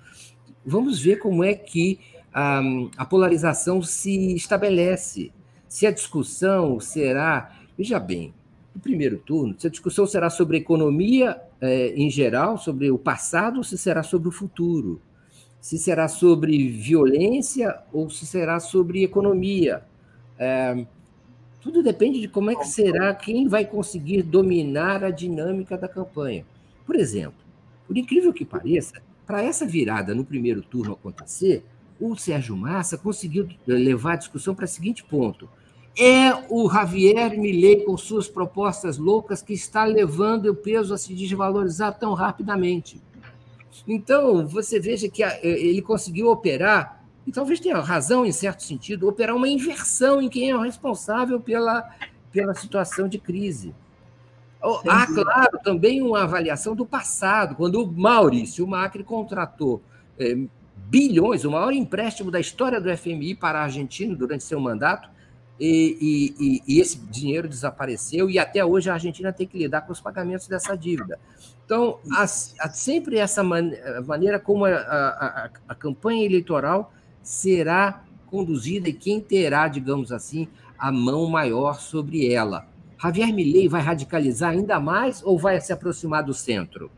[0.65, 1.99] Vamos ver como é que
[2.33, 2.61] a,
[2.97, 5.31] a, polarização se estabelece.
[5.67, 7.55] Se a discussão será.
[7.77, 8.33] Veja bem,
[8.73, 13.57] no primeiro turno, se a discussão será sobre economia é, em geral, sobre o passado,
[13.57, 15.01] ou se será sobre o futuro.
[15.59, 19.83] Se será sobre violência ou se será sobre economia.
[20.37, 20.85] É,
[21.61, 26.45] tudo depende de como é que será, quem vai conseguir dominar a dinâmica da campanha.
[26.85, 27.39] Por exemplo,
[27.85, 31.63] por incrível que pareça, para essa virada no primeiro turno acontecer,
[31.99, 35.49] o Sérgio Massa conseguiu levar a discussão para o seguinte ponto.
[35.97, 41.13] É o Javier Milei, com suas propostas loucas, que está levando o peso a se
[41.13, 43.01] desvalorizar tão rapidamente.
[43.87, 49.35] Então, você veja que ele conseguiu operar e talvez tenha razão, em certo sentido, operar
[49.35, 51.87] uma inversão em quem é o responsável pela,
[52.31, 53.75] pela situação de crise.
[54.87, 59.81] Há, claro, também uma avaliação do passado, quando o Maurício Macri contratou
[60.17, 60.37] é,
[60.89, 65.09] bilhões, o maior empréstimo da história do FMI para a Argentina durante seu mandato,
[65.59, 69.91] e, e, e, esse dinheiro desapareceu, e até hoje a Argentina tem que lidar com
[69.91, 71.19] os pagamentos dessa dívida.
[71.65, 73.71] Então, há, há sempre essa man,
[74.07, 80.47] maneira como a, a, a campanha eleitoral será conduzida e quem terá, digamos assim,
[80.77, 82.65] a mão maior sobre ela.
[83.01, 86.89] Javier Milei vai radicalizar ainda mais ou vai se aproximar do centro?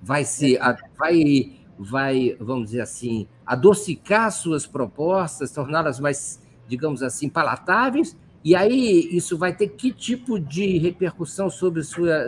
[0.00, 0.58] Vai se
[0.98, 9.08] vai vai, vamos dizer assim, adocicar suas propostas, torná-las mais, digamos assim, palatáveis, e aí
[9.10, 12.26] isso vai ter que tipo de repercussão sobre sua,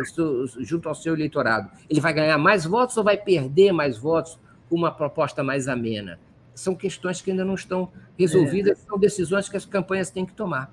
[0.60, 1.70] junto ao seu eleitorado?
[1.88, 6.18] Ele vai ganhar mais votos ou vai perder mais votos com uma proposta mais amena?
[6.60, 8.86] são questões que ainda não estão resolvidas, é.
[8.86, 10.72] são decisões que as campanhas têm que tomar.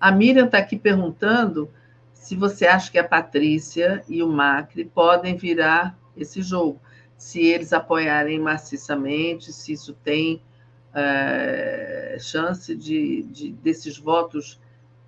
[0.00, 1.70] A Miriam está aqui perguntando
[2.12, 6.80] se você acha que a Patrícia e o Macri podem virar esse jogo,
[7.16, 10.42] se eles apoiarem maciçamente, se isso tem
[10.94, 14.60] é, chance de, de, desses votos,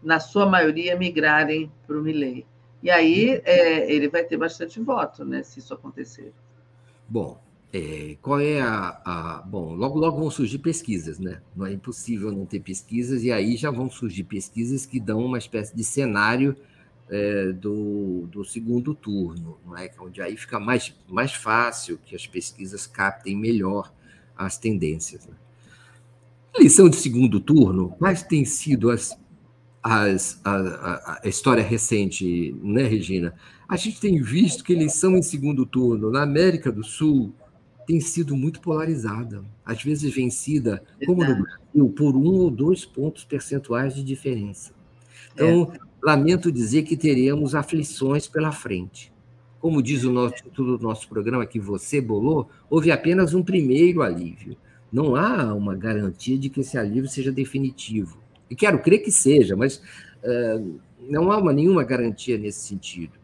[0.03, 2.47] na sua maioria, migrarem para o Milley.
[2.83, 6.33] E aí é, ele vai ter bastante voto, né, se isso acontecer.
[7.09, 7.40] Bom,
[7.73, 11.40] é, qual é a, a, Bom, logo, logo vão surgir pesquisas, né?
[11.55, 15.38] Não é impossível não ter pesquisas, e aí já vão surgir pesquisas que dão uma
[15.38, 16.57] espécie de cenário
[17.09, 19.90] é, do, do segundo turno, não é?
[20.01, 23.92] Onde aí fica mais, mais fácil que as pesquisas captem melhor
[24.37, 25.27] as tendências.
[25.27, 25.35] Né?
[26.55, 29.16] Eleição de segundo turno, quais têm sido as,
[29.83, 33.35] as, a, a, a história recente, né, Regina?
[33.69, 37.35] A gente tem visto que eleição em segundo turno na América do Sul,
[37.87, 43.25] tem sido muito polarizada, às vezes vencida, como no Brasil, por um ou dois pontos
[43.25, 44.73] percentuais de diferença.
[45.33, 45.79] Então, é.
[46.07, 49.12] Lamento dizer que teremos aflições pela frente.
[49.59, 54.01] como diz o nosso título do nosso programa que você bolou, houve apenas um primeiro
[54.01, 54.57] alívio.
[54.92, 58.16] Não há uma garantia de que esse alívio seja definitivo.
[58.49, 59.79] E quero crer que seja, mas
[60.23, 63.14] uh, não há uma, nenhuma garantia nesse sentido.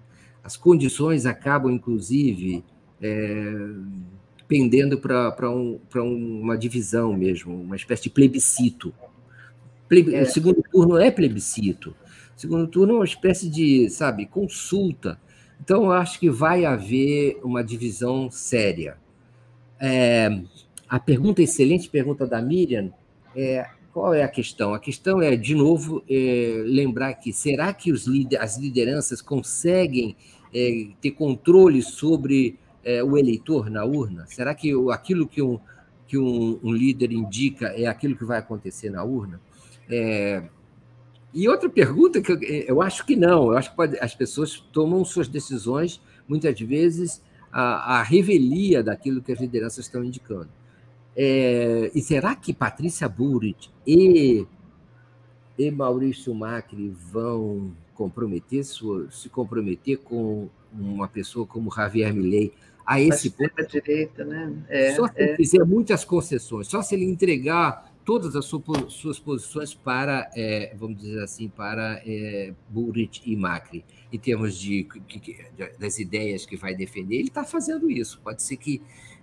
[0.43, 2.65] As condições acabam, inclusive,
[3.01, 3.55] é,
[4.49, 8.93] pendendo para um, uma divisão mesmo, uma espécie de plebiscito.
[9.89, 10.13] Pleb...
[10.13, 10.23] É.
[10.23, 11.95] O segundo turno é plebiscito.
[12.43, 15.17] Segundo turno é uma espécie de, sabe, consulta.
[15.61, 18.97] Então, eu acho que vai haver uma divisão séria.
[19.79, 20.43] É,
[20.89, 22.93] a pergunta, excelente pergunta da Miriam,
[23.37, 24.75] é qual é a questão?
[24.75, 28.07] A questão é, de novo, é, lembrar que será que os,
[28.41, 30.17] as lideranças conseguem
[30.53, 34.27] é, ter controle sobre é, o eleitor na urna?
[34.27, 35.61] Será que aquilo que um,
[36.09, 39.41] que um, um, líder indica é aquilo que vai acontecer na urna?
[39.89, 40.43] É,
[41.35, 44.57] e outra pergunta que eu, eu, acho que não, eu acho que pode, as pessoas
[44.73, 50.49] tomam suas decisões, muitas vezes, a, a revelia daquilo que as lideranças estão indicando.
[51.17, 54.47] É, e será que Patrícia Burrit e,
[55.59, 62.53] e Maurício Macri vão comprometer se comprometer com uma pessoa como Javier Milei
[62.85, 63.67] a esse ponto?
[63.69, 64.53] direita, né?
[64.69, 65.25] É, só se é.
[65.25, 70.99] ele fizer muitas concessões, só se ele entregar todas as suas posições para, é, vamos
[70.99, 75.37] dizer assim, para é, Burrit e Macri, em termos de, de,
[75.79, 78.21] das ideias que vai defender, ele está fazendo isso.
[78.23, 78.83] Pode ser que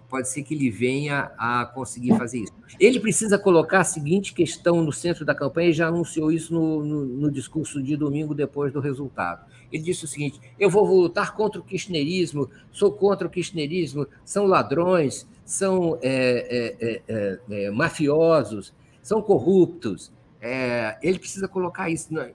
[0.09, 2.53] pode ser que ele venha a conseguir fazer isso.
[2.79, 6.83] Ele precisa colocar a seguinte questão no centro da campanha e já anunciou isso no,
[6.83, 9.45] no, no discurso de domingo depois do resultado.
[9.71, 14.47] Ele disse o seguinte: eu vou lutar contra o kirchnerismo, sou contra o kirchnerismo, são
[14.47, 17.01] ladrões, são é, é, é,
[17.49, 20.13] é, é mafiosos, são corruptos.
[20.39, 22.31] É, ele precisa colocar isso, né,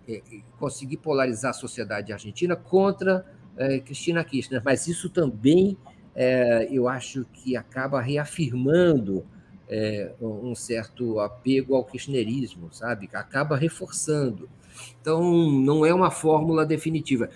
[0.59, 3.25] conseguir polarizar a sociedade argentina contra
[3.87, 5.79] Cristina Kirchner, mas isso também
[6.71, 9.25] eu acho que acaba reafirmando
[10.21, 13.09] um certo apego ao kirchnerismo, sabe?
[13.15, 14.51] Acaba reforçando.
[15.01, 15.23] Então,
[15.53, 17.31] não é uma fórmula definitiva.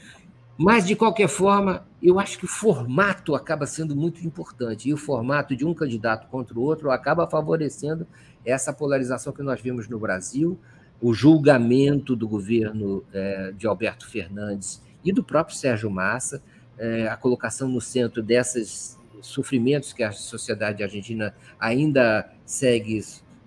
[0.61, 4.89] Mas, de qualquer forma, eu acho que o formato acaba sendo muito importante.
[4.89, 8.05] E o formato de um candidato contra o outro acaba favorecendo
[8.45, 10.59] essa polarização que nós vimos no Brasil,
[11.01, 16.43] o julgamento do governo é, de Alberto Fernandes e do próprio Sérgio Massa,
[16.77, 23.01] é, a colocação no centro desses sofrimentos que a sociedade argentina ainda segue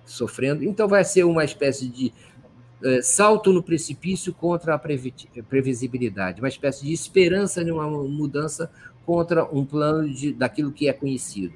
[0.06, 0.64] sofrendo.
[0.64, 2.14] Então, vai ser uma espécie de
[3.02, 8.72] salto no precipício contra a previsibilidade, uma espécie de esperança de uma mudança
[9.06, 11.54] contra um plano de, daquilo que é conhecido.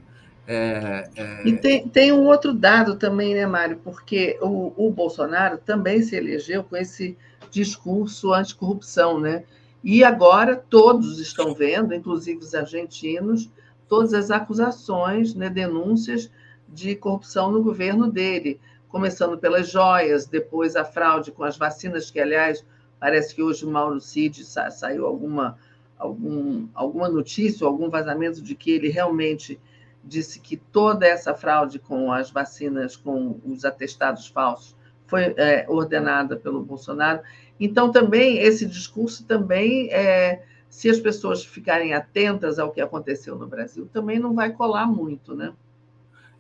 [0.47, 1.47] É, é...
[1.47, 3.79] E tem, tem um outro dado também, né, Mário?
[3.83, 7.17] Porque o, o Bolsonaro também se elegeu com esse
[7.49, 9.43] discurso anticorrupção, né?
[9.83, 13.49] E agora todos estão vendo, inclusive os argentinos,
[13.87, 16.29] todas as acusações, né, denúncias
[16.67, 18.59] de corrupção no governo dele,
[18.95, 22.65] começando pelas joias, depois a fraude com as vacinas, que, aliás,
[22.97, 25.57] parece que hoje o Mauro Cid sa saiu alguma,
[25.97, 29.59] algum, alguma notícia, algum vazamento de que ele realmente
[30.01, 34.73] disse que toda essa fraude com as vacinas, com os atestados falsos,
[35.07, 37.19] foi é, ordenada pelo Bolsonaro.
[37.59, 43.45] Então, também, esse discurso também, é, se as pessoas ficarem atentas ao que aconteceu no
[43.45, 45.53] Brasil, também não vai colar muito, né?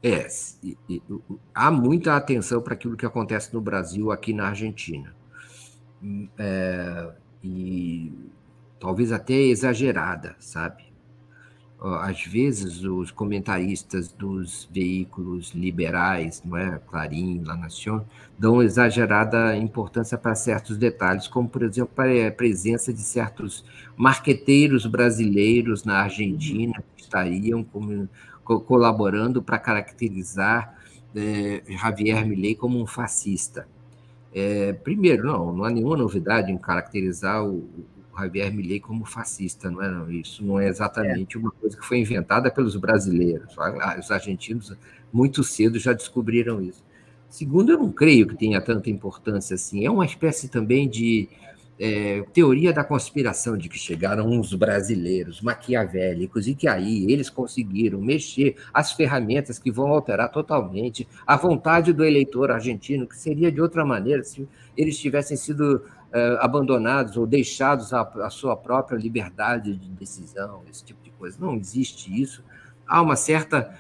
[0.07, 0.27] É,
[1.51, 5.15] há muita atenção para aquilo que acontece no Brasil, aqui na Argentina.
[6.37, 7.11] É,
[7.43, 8.13] e
[8.79, 10.85] talvez até exagerada, sabe?
[12.01, 18.03] às vezes os comentaristas dos veículos liberais, não é, Clarim, La Nación,
[18.39, 23.63] dão exagerada importância para certos detalhes, como por exemplo para a presença de certos
[23.95, 28.09] marqueteiros brasileiros na Argentina que estariam como,
[28.45, 30.77] colaborando para caracterizar
[31.15, 33.67] é, Javier Milei como um fascista.
[34.33, 37.67] É, primeiro, não, não há nenhuma novidade em caracterizar o,
[38.17, 40.13] Javier Milei como fascista, não é?
[40.13, 41.39] Isso não é exatamente é.
[41.39, 43.55] uma coisa que foi inventada pelos brasileiros.
[43.99, 44.73] Os argentinos
[45.11, 46.83] muito cedo já descobriram isso.
[47.29, 49.85] Segundo, eu não creio que tenha tanta importância assim.
[49.85, 51.27] É uma espécie também de
[51.79, 57.99] é, teoria da conspiração de que chegaram uns brasileiros maquiavélicos e que aí eles conseguiram
[57.99, 63.61] mexer as ferramentas que vão alterar totalmente a vontade do eleitor argentino, que seria de
[63.61, 64.47] outra maneira se
[64.77, 71.03] eles tivessem sido é, abandonados ou deixados à, sua própria liberdade de decisão, esse tipo
[71.03, 71.37] de coisa.
[71.39, 72.41] Não existe isso.
[72.87, 73.77] Há uma certa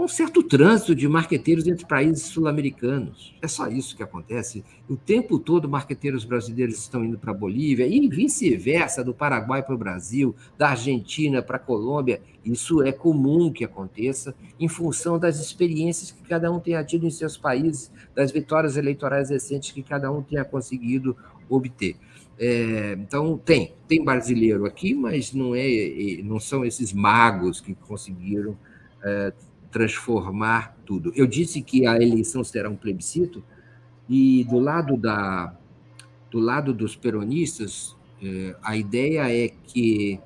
[0.00, 3.36] há um certo trânsito de marqueteiros entre países sul-americanos.
[3.42, 4.64] É só isso que acontece.
[4.88, 9.74] O tempo todo, marqueteiros brasileiros estão indo para a Bolívia e vice-versa, do Paraguai para
[9.74, 12.22] o Brasil, da Argentina para a Colômbia.
[12.42, 17.10] Isso é comum que aconteça em função das experiências que cada um tenha tido em
[17.10, 21.14] seus países, das vitórias eleitorais recentes que cada um tenha conseguido
[21.48, 21.96] obter.
[22.38, 28.56] É, então tem, tem brasileiro aqui, mas não é, não são esses magos que conseguiram
[29.02, 29.32] é,
[29.70, 31.12] transformar tudo.
[31.14, 33.42] Eu disse que a eleição será um plebiscito
[34.08, 35.54] e do lado da
[36.30, 40.20] do lado dos peronistas eh, a ideia é que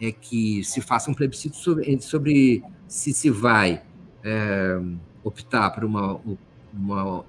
[0.00, 3.82] é que se faça um plebiscito sobre, sobre se se vai
[4.22, 4.80] é,
[5.24, 6.20] optar por uma,
[6.72, 7.24] uma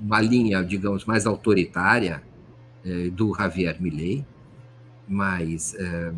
[0.00, 2.22] uma linha digamos mais autoritária
[2.84, 4.24] é, do Javier Milei
[5.06, 6.12] mais é,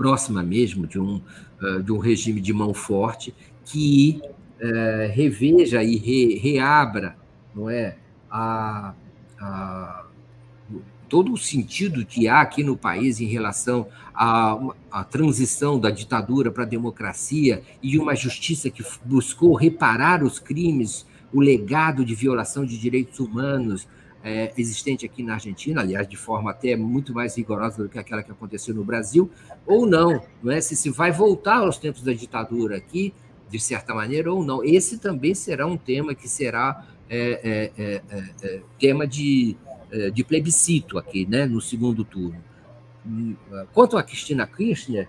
[0.00, 1.20] próxima mesmo de um,
[1.60, 3.34] uh, de um regime de mão forte
[3.66, 4.18] que
[4.58, 7.18] uh, reveja e re, reabra
[7.54, 7.98] não é,
[8.30, 8.94] a,
[9.38, 10.06] a,
[11.06, 14.58] todo o sentido que há aqui no país em relação à,
[14.90, 21.04] à transição da ditadura para a democracia e uma justiça que buscou reparar os crimes,
[21.30, 23.86] o legado de violação de direitos humanos,
[24.22, 28.22] é, existente aqui na Argentina, aliás, de forma até muito mais rigorosa do que aquela
[28.22, 29.30] que aconteceu no Brasil,
[29.66, 30.60] ou não, não é?
[30.60, 33.14] Se se vai voltar aos tempos da ditadura aqui,
[33.48, 34.62] de certa maneira, ou não.
[34.62, 39.56] Esse também será um tema que será é, é, é, é, é tema de,
[40.14, 42.40] de plebiscito aqui, né, no segundo turno.
[43.72, 45.08] Quanto a Cristina Kirchner,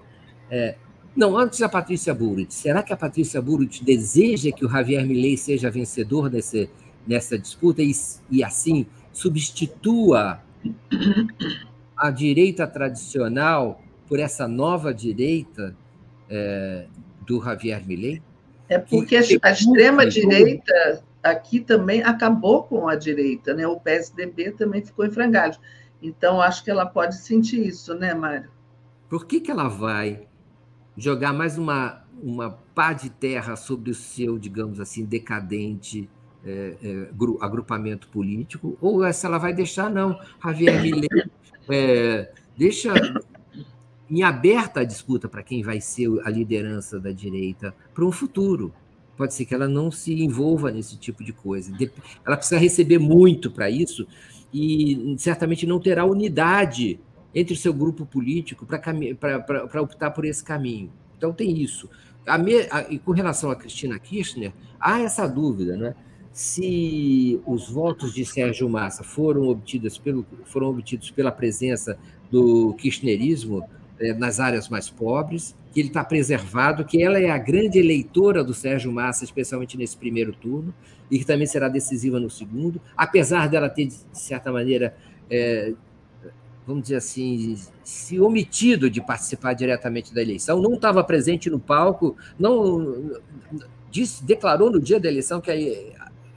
[1.15, 2.53] não, antes a Patrícia Burrit.
[2.53, 6.69] Será que a Patrícia Burrit deseja que o Javier Milei seja vencedor desse,
[7.05, 7.91] nessa disputa e,
[8.29, 10.41] e assim substitua
[11.97, 15.75] a direita tradicional por essa nova direita
[16.29, 16.85] é,
[17.25, 18.21] do Javier Milei?
[18.67, 23.67] É porque que, a extrema-direita aqui também acabou com a direita, né?
[23.67, 25.59] O PSDB também ficou em frangalhos.
[26.01, 28.49] Então, acho que ela pode sentir isso, né, Mário?
[29.09, 30.25] Por que, que ela vai
[30.97, 36.09] jogar mais uma, uma pá de terra sobre o seu, digamos assim, decadente
[36.45, 40.19] é, é, agrupamento político, ou se ela vai deixar, não.
[40.43, 41.09] Javier Milei
[41.69, 42.93] é, deixa
[44.09, 48.73] em aberta a disputa para quem vai ser a liderança da direita para um futuro.
[49.15, 51.71] Pode ser que ela não se envolva nesse tipo de coisa.
[52.25, 54.07] Ela precisa receber muito para isso
[54.53, 56.99] e certamente não terá unidade
[57.33, 60.91] entre o seu grupo político para optar por esse caminho.
[61.17, 61.89] Então tem isso.
[62.25, 65.95] A me, a, e com relação a Cristina Kirchner, há essa dúvida, né?
[66.33, 71.97] Se os votos de Sérgio Massa foram obtidos, pelo, foram obtidos pela presença
[72.31, 73.67] do kirchnerismo
[73.99, 78.43] eh, nas áreas mais pobres, que ele está preservado, que ela é a grande eleitora
[78.43, 80.73] do Sérgio Massa, especialmente nesse primeiro turno,
[81.09, 84.95] e que também será decisiva no segundo, apesar dela ter, de certa maneira,
[85.29, 85.73] eh,
[86.65, 92.15] vamos dizer assim, se omitido de participar diretamente da eleição, não estava presente no palco,
[92.39, 93.11] não
[93.89, 95.51] disse, declarou no dia da eleição que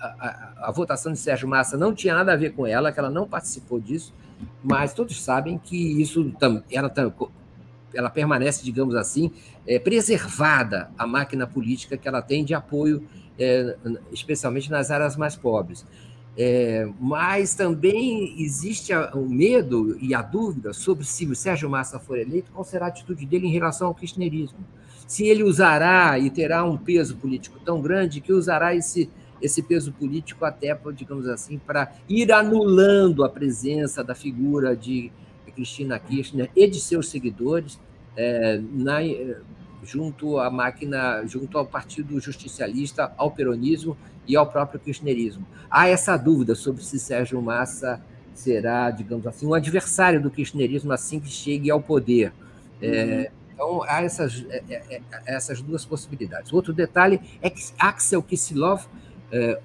[0.07, 3.11] a, a, votação de Sérgio Massa não tinha nada a ver com ela, que ela
[3.11, 4.13] não participou disso,
[4.63, 6.33] mas todos sabem que isso
[6.71, 6.93] ela,
[7.95, 9.31] ela permanece, digamos assim,
[9.67, 13.07] é, preservada a máquina política que ela tem de apoio,
[13.39, 13.77] é,
[14.13, 15.87] especialmente nas áreas mais pobres.
[16.37, 22.19] É, mas também existe o medo e a dúvida sobre se o Sérgio Massa for
[22.19, 24.59] eleito, qual será a atitude dele em relação ao kirchnerismo.
[25.07, 29.09] Se ele usará e terá um peso político tão grande que usará esse,
[29.45, 35.13] esse peso político até, digamos assim, para ir anulando a presença da figura de
[35.55, 37.79] Cristina Kirchner e de seus seguidores
[38.17, 39.01] é, na,
[39.85, 45.47] junto à máquina, junto ao Partido Justicialista, ao peronismo e ao próprio kirchnerismo.
[45.71, 51.21] Há essa dúvida sobre se Sérgio Massa será, digamos assim, um adversário do kirchnerismo assim
[51.21, 52.33] que chegue ao poder.
[52.81, 56.53] É, então, há essas, é, é, é essas duas possibilidades.
[56.53, 59.04] Outro detalhe é que Axel Kicillof eh,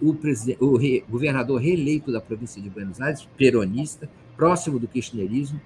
[0.02, 0.18] o,
[0.66, 5.60] o re, governador reeleito da província de Buenos Aires, peronista, próximo do kirchnerismo,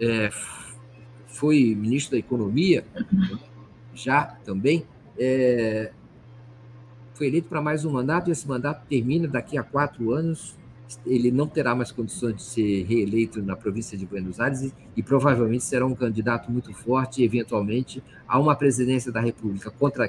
[0.00, 0.30] é,
[1.26, 2.84] foi ministro da Economia,
[3.94, 4.84] já também,
[5.18, 5.92] é,
[7.14, 10.54] foi eleito para mais um mandato, e esse mandato termina daqui a quatro anos.
[11.04, 15.02] Ele não terá mais condições de ser reeleito na província de Buenos Aires e, e
[15.02, 20.08] provavelmente será um candidato muito forte, eventualmente, a uma presidência da República contra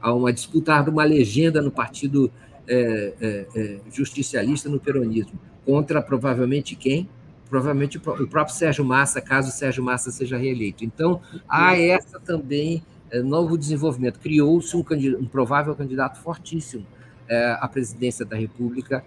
[0.00, 2.30] a uma disputar uma legenda no partido
[2.68, 7.08] é, é, é, justicialista no peronismo, contra provavelmente quem?
[7.48, 10.84] Provavelmente o próprio Sérgio Massa, caso Sérgio Massa seja reeleito.
[10.84, 14.20] Então, há essa também é, novo desenvolvimento.
[14.20, 14.84] Criou-se um,
[15.18, 16.86] um, provável candidato fortíssimo
[17.26, 19.02] é, à presidência da República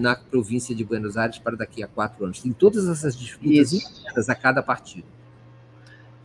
[0.00, 2.40] na província de Buenos Aires para daqui a quatro anos.
[2.40, 5.06] Tem todas essas disputas a cada partido.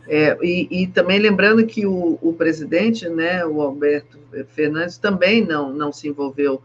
[0.08, 4.18] É, e, e, também lembrando que o, o, presidente, né, o Alberto
[4.48, 6.62] Fernandes, também não, não se envolveu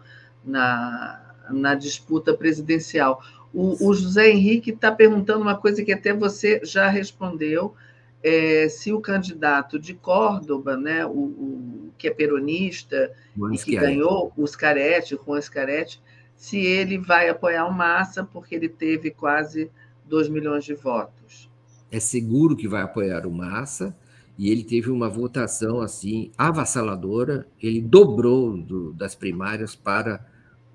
[0.48, 3.22] na, na disputa presidencial.
[3.54, 7.76] O, o José Henrique está perguntando uma coisa que até você já respondeu,
[8.24, 13.12] é, se o candidato de Córdoba, né, o, o que é peronista
[13.54, 16.02] e que ganhou, o o Juan Scaretti,
[16.36, 19.72] se ele vai apoiar o Massa, porque ele teve quase
[20.06, 21.50] 2 milhões de votos.
[21.91, 23.95] É seguro que vai apoiar o Massa,
[24.38, 30.24] e ele teve uma votação assim avassaladora, ele dobrou do, das primárias para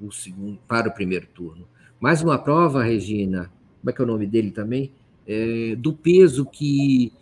[0.02, 1.66] o segundo, para o primeiro turno.
[2.00, 3.50] Mais uma prova, Regina,
[3.80, 4.92] como é que é o nome dele também?
[5.26, 7.12] É, do peso que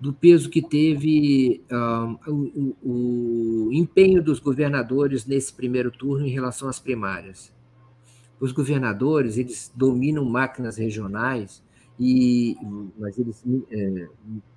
[0.00, 6.68] do peso que teve uh, o, o, empenho dos governadores nesse primeiro turno em relação
[6.68, 7.52] às primárias.
[8.40, 11.62] Os governadores eles dominam máquinas regionais
[12.00, 12.56] e
[12.98, 14.08] mas eles é,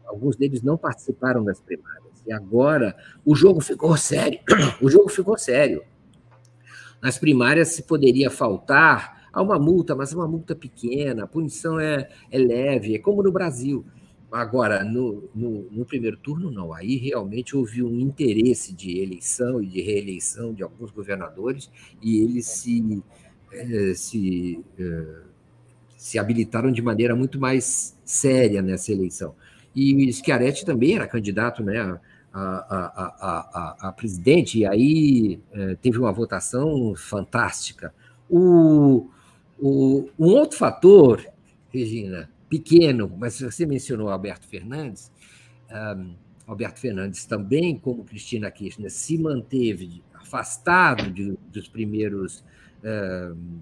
[0.08, 4.40] alguns deles não participaram das primárias e agora o jogo ficou sério.
[4.82, 5.84] O jogo ficou sério.
[7.06, 12.10] Nas primárias se poderia faltar a uma multa, mas uma multa pequena, a punição é,
[12.32, 13.86] é leve, é como no Brasil.
[14.32, 16.74] Agora, no, no, no, primeiro turno, não.
[16.74, 21.70] Aí realmente houve um interesse de eleição e de reeleição de alguns governadores
[22.02, 23.04] e eles se,
[23.54, 25.22] eh, se, eh,
[25.96, 29.36] se habilitaram de maneira muito mais séria nessa eleição.
[29.76, 32.00] E Schiaretti também era candidato né,
[32.38, 32.76] a,
[33.22, 37.94] a, a, a presidente, e aí eh, teve uma votação fantástica.
[38.30, 39.10] O,
[39.58, 41.26] o, um outro fator,
[41.70, 45.10] Regina, pequeno, mas você mencionou Alberto Fernandes,
[45.98, 46.14] um,
[46.46, 52.44] Alberto Fernandes também, como Cristina Kirchner, se manteve afastado de, dos primeiros
[52.84, 53.60] um,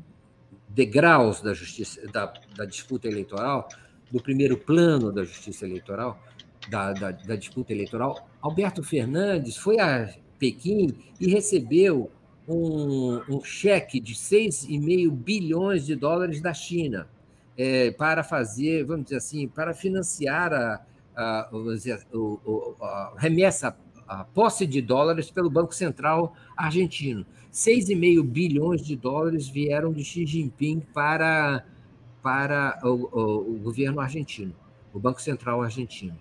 [0.67, 3.69] degraus da, justiça, da, da, disputa eleitoral,
[4.11, 6.19] do primeiro plano da justiça eleitoral,
[6.69, 8.28] da, da, da disputa eleitoral.
[8.43, 12.11] Alberto Fernandes foi a Pequim e recebeu
[12.45, 17.07] um, um cheque de 6,5 bilhões de dólares da China
[17.57, 20.81] é, para fazer, vamos dizer assim, para financiar a,
[21.15, 27.25] a, a, a remessa, a posse de dólares pelo Banco Central argentino.
[27.49, 31.63] 6,5 bilhões de dólares vieram de Xi Jinping para,
[32.21, 34.53] para o, o, o governo argentino,
[34.93, 36.17] o Banco Central argentino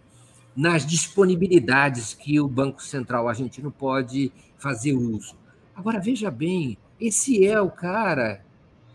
[0.54, 5.36] nas disponibilidades que o Banco Central argentino pode fazer uso.
[5.74, 8.42] Agora, veja bem, esse é o cara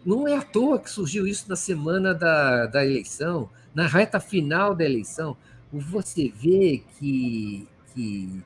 [0.08, 4.74] não é à toa que surgiu isso na semana da, da eleição, na reta final
[4.74, 5.36] da eleição.
[5.70, 8.42] Você vê que, que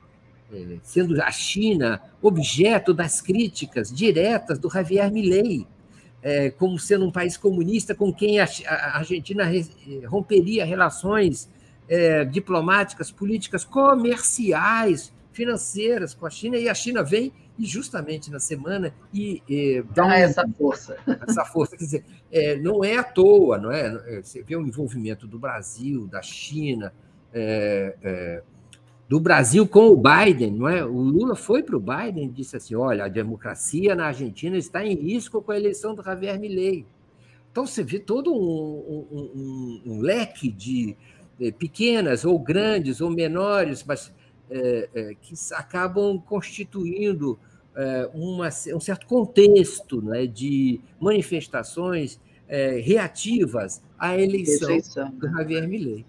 [0.52, 5.64] é, sendo a China objeto das críticas diretas do Javier Milei,
[6.20, 9.44] é, como sendo um país comunista com quem a, a Argentina
[10.08, 11.48] romperia relações
[11.92, 18.40] é, diplomáticas, políticas, comerciais, financeiras com a China, e a China vem e justamente na
[18.40, 20.96] semana e, e dá um, essa força.
[21.28, 24.22] Essa força, quer dizer, é, não é à toa, não é?
[24.22, 26.94] Você vê o envolvimento do Brasil, da China,
[27.30, 28.42] é, é,
[29.06, 30.82] do Brasil com o Biden, não é?
[30.82, 34.82] O Lula foi para o Biden e disse assim: olha, a democracia na Argentina está
[34.82, 36.86] em risco com a eleição do Javier Milei.
[37.50, 40.96] Então você vê todo um, um, um, um leque de
[41.50, 44.12] pequenas ou grandes ou menores, mas
[44.50, 47.38] é, é, que acabam constituindo
[48.12, 52.20] uma, um certo contexto né, de manifestações
[52.52, 55.26] é, reativas à eleição Rejeição, do?
[55.26, 56.04] Javier Milei.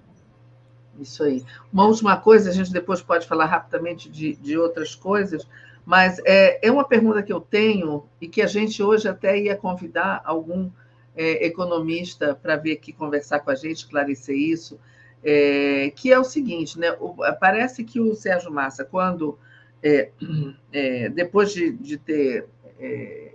[1.00, 1.42] Isso aí.
[1.72, 5.48] Uma última coisa, a gente depois pode falar rapidamente de, de outras coisas,
[5.86, 9.56] mas é, é uma pergunta que eu tenho e que a gente hoje até ia
[9.56, 10.70] convidar algum
[11.16, 14.78] é, economista para vir aqui conversar com a gente, esclarecer isso
[15.24, 16.92] é, que é o seguinte, né?
[17.00, 19.38] O, parece que o Sérgio Massa, quando
[19.82, 20.10] é,
[20.72, 22.48] é, depois de, de ter
[22.80, 23.34] é,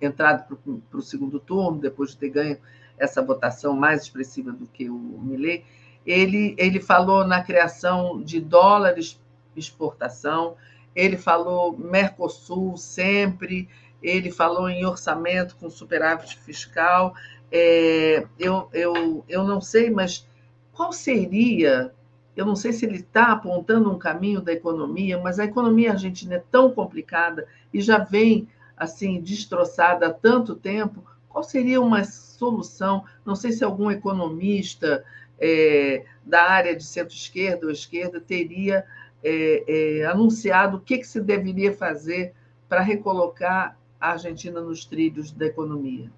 [0.00, 0.56] entrado
[0.90, 2.58] para o segundo turno, depois de ter ganho
[2.98, 5.64] essa votação mais expressiva do que o Millet,
[6.06, 9.20] ele, ele falou na criação de dólares
[9.56, 10.56] exportação,
[10.94, 13.68] ele falou Mercosul sempre,
[14.02, 17.14] ele falou em orçamento com superávit fiscal.
[17.50, 20.26] É, eu, eu, eu não sei, mas
[20.74, 21.92] qual seria?
[22.36, 26.34] Eu não sei se ele está apontando um caminho da economia, mas a economia argentina
[26.34, 31.04] é tão complicada e já vem assim destroçada há tanto tempo.
[31.28, 33.04] Qual seria uma solução?
[33.24, 35.04] Não sei se algum economista
[35.40, 38.84] é, da área de centro-esquerda ou esquerda teria
[39.22, 42.34] é, é, anunciado o que, que se deveria fazer
[42.68, 46.10] para recolocar a Argentina nos trilhos da economia?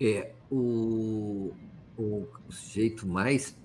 [0.00, 1.52] É, o,
[2.02, 3.56] o sujeito mais,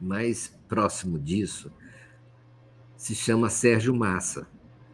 [0.00, 1.70] mais próximo disso
[2.96, 4.46] se chama Sérgio Massa.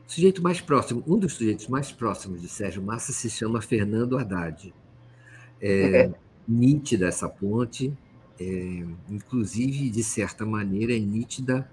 [0.06, 4.16] O sujeito mais próximo, um dos sujeitos mais próximos de Sérgio Massa se chama Fernando
[4.16, 4.72] Haddad.
[5.60, 6.10] É
[6.46, 7.92] nítida essa ponte,
[8.38, 11.68] é, inclusive, de certa maneira, é nítida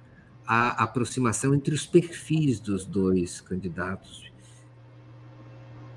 [0.46, 4.32] a aproximação entre os perfis dos dois candidatos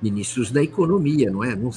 [0.00, 1.56] ministros da economia, não é?
[1.56, 1.70] Não,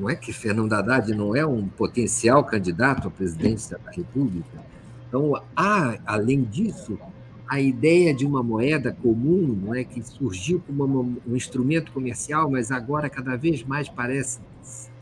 [0.00, 4.64] não é que Fernando Haddad não é um potencial candidato à presidência da República.
[5.06, 6.98] Então, há, além disso,
[7.46, 12.70] a ideia de uma moeda comum, não é que surgiu como um instrumento comercial, mas
[12.70, 14.40] agora cada vez mais parece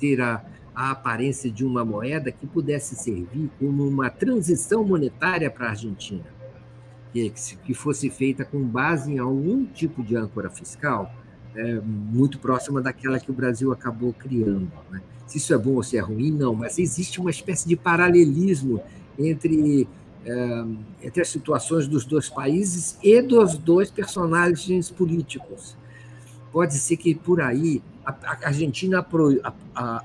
[0.00, 0.44] ter a,
[0.74, 6.24] a aparência de uma moeda que pudesse servir como uma transição monetária para a Argentina,
[7.12, 11.14] que, que fosse feita com base em algum tipo de âncora fiscal
[11.58, 14.70] é, muito próxima daquela que o Brasil acabou criando.
[14.90, 15.02] Né?
[15.26, 18.80] Se isso é bom ou se é ruim, não, mas existe uma espécie de paralelismo
[19.18, 19.88] entre
[20.24, 20.64] é,
[21.02, 25.76] entre as situações dos dois países e dos dois personagens políticos.
[26.52, 29.06] Pode ser que por aí a Argentina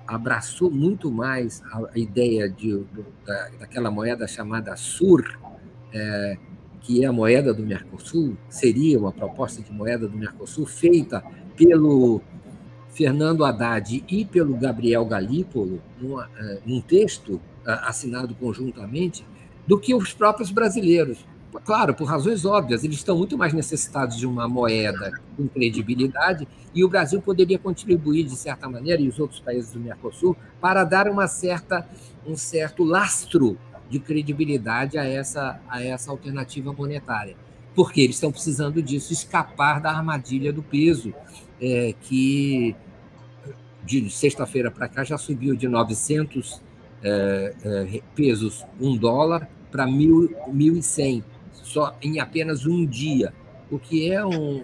[0.08, 2.84] abraçou muito mais a ideia de,
[3.60, 5.40] daquela moeda chamada SUR,
[5.94, 6.38] é,
[6.82, 11.24] que é a moeda do Mercosul, seria uma proposta de moeda do Mercosul feita
[11.56, 12.22] pelo
[12.90, 19.26] Fernando Haddad e pelo Gabriel Galípolo, num, é, num texto assinado conjuntamente,
[19.66, 21.26] do que os próprios brasileiros.
[21.64, 26.84] Claro, por razões óbvias, eles estão muito mais necessitados de uma moeda com credibilidade e
[26.84, 31.08] o Brasil poderia contribuir, de certa maneira, e os outros países do Mercosul, para dar
[31.08, 31.88] uma certa,
[32.26, 33.58] um certo lastro
[33.90, 37.36] de credibilidade a essa, a essa alternativa monetária.
[37.76, 41.14] Porque eles estão precisando disso, escapar da armadilha do peso,
[41.60, 42.76] é, que
[43.84, 46.62] de sexta-feira para cá já subiu de 900
[47.04, 53.34] é, é, pesos um dólar para 1.100, só em apenas um dia,
[53.70, 54.64] o que é um,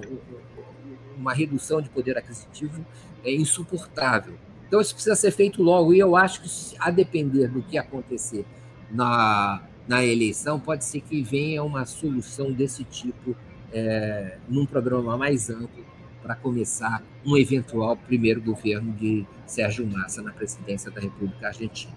[1.17, 2.85] uma redução de poder aquisitivo
[3.23, 4.35] é insuportável.
[4.67, 6.49] Então, isso precisa ser feito logo, e eu acho que,
[6.79, 8.45] a depender do que acontecer
[8.91, 13.35] na, na eleição, pode ser que venha uma solução desse tipo
[13.73, 15.83] é, num programa mais amplo
[16.21, 21.91] para começar um eventual primeiro governo de Sérgio Massa na presidência da República Argentina.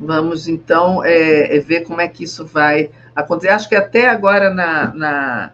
[0.00, 3.50] Vamos, então, é, é, ver como é que isso vai acontecer.
[3.50, 5.52] Acho que até agora, na, na,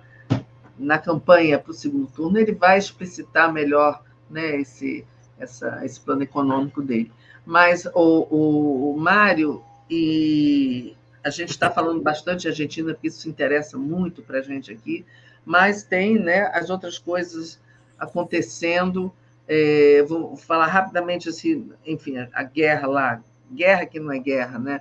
[0.78, 5.04] na campanha para o segundo turno, ele vai explicitar melhor né, esse,
[5.38, 7.12] essa, esse plano econômico dele.
[7.44, 13.28] Mas o, o, o Mário, e a gente está falando bastante de Argentina, porque isso
[13.28, 15.04] interessa muito para a gente aqui,
[15.44, 17.60] mas tem né, as outras coisas
[17.98, 19.12] acontecendo.
[19.46, 23.22] É, vou falar rapidamente assim, enfim, a, a guerra lá,
[23.52, 24.80] guerra que não é guerra, né?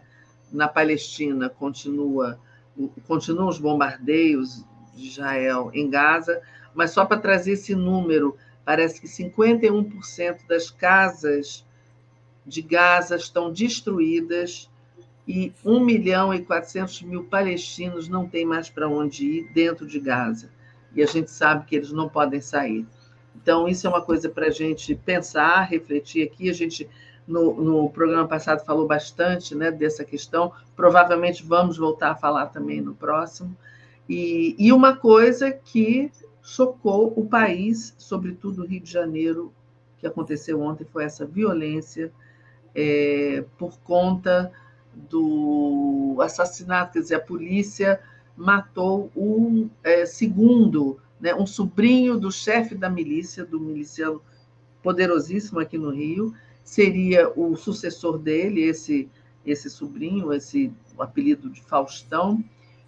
[0.51, 2.39] Na Palestina continua
[3.07, 4.63] continuam os bombardeios
[4.95, 6.41] de Israel em Gaza,
[6.73, 11.65] mas só para trazer esse número, parece que 51% das casas
[12.45, 14.69] de Gaza estão destruídas
[15.31, 19.97] e 1 milhão e 400 mil palestinos não têm mais para onde ir dentro de
[19.97, 20.49] Gaza.
[20.93, 22.85] E a gente sabe que eles não podem sair.
[23.33, 26.49] Então, isso é uma coisa para a gente pensar, refletir aqui.
[26.49, 26.89] A gente
[27.25, 32.81] no, no programa passado falou bastante né, dessa questão, provavelmente vamos voltar a falar também
[32.81, 33.55] no próximo.
[34.09, 36.11] E, e uma coisa que
[36.43, 39.53] chocou o país, sobretudo o Rio de Janeiro,
[39.97, 42.11] que aconteceu ontem, foi essa violência
[42.75, 44.51] é, por conta
[44.93, 47.99] do assassinato, quer dizer, a polícia
[48.35, 54.21] matou um é, segundo, né, um sobrinho do chefe da milícia, do miliciano
[54.81, 56.33] poderosíssimo aqui no Rio,
[56.63, 59.09] seria o sucessor dele, esse
[59.45, 62.43] esse sobrinho, esse apelido de Faustão,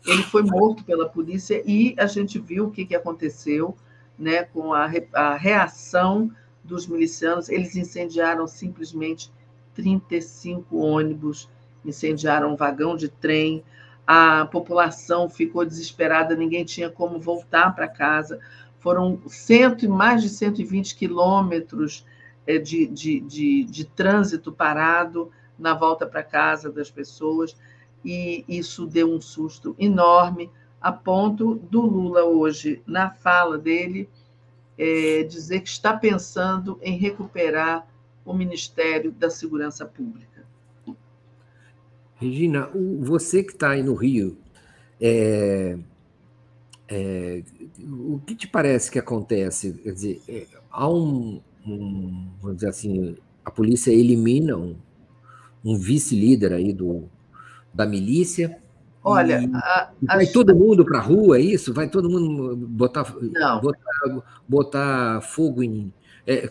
[0.05, 3.75] ele foi morto pela polícia e a gente viu o que, que aconteceu
[4.17, 6.31] né, com a, a reação
[6.63, 7.49] dos milicianos.
[7.49, 9.31] Eles incendiaram simplesmente
[9.73, 11.49] 35 ônibus,
[11.85, 13.63] incendiaram um vagão de trem,
[14.05, 18.39] a população ficou desesperada, ninguém tinha como voltar para casa.
[18.79, 22.05] Foram cento, mais de 120 quilômetros
[22.45, 27.55] é, de, de, de, de trânsito parado na volta para casa das pessoas,
[28.03, 34.09] e isso deu um susto enorme, a ponto do Lula hoje, na fala dele,
[34.77, 37.87] é, dizer que está pensando em recuperar
[38.25, 40.32] o Ministério da Segurança Pública.
[42.15, 42.69] Regina,
[43.01, 44.37] você que está aí no Rio,
[45.01, 45.77] é,
[46.87, 47.43] é,
[47.79, 49.73] o que te parece que acontece?
[49.73, 54.75] Quer dizer, é, há um, um, vamos dizer assim, a polícia elimina um,
[55.63, 57.09] um vice-líder aí do,
[57.73, 58.57] da milícia.
[59.03, 60.31] Olha, e, a, vai a...
[60.31, 61.73] todo mundo para a rua, é isso?
[61.73, 63.03] Vai todo mundo botar,
[63.61, 65.91] botar, botar fogo em,
[66.25, 66.49] é,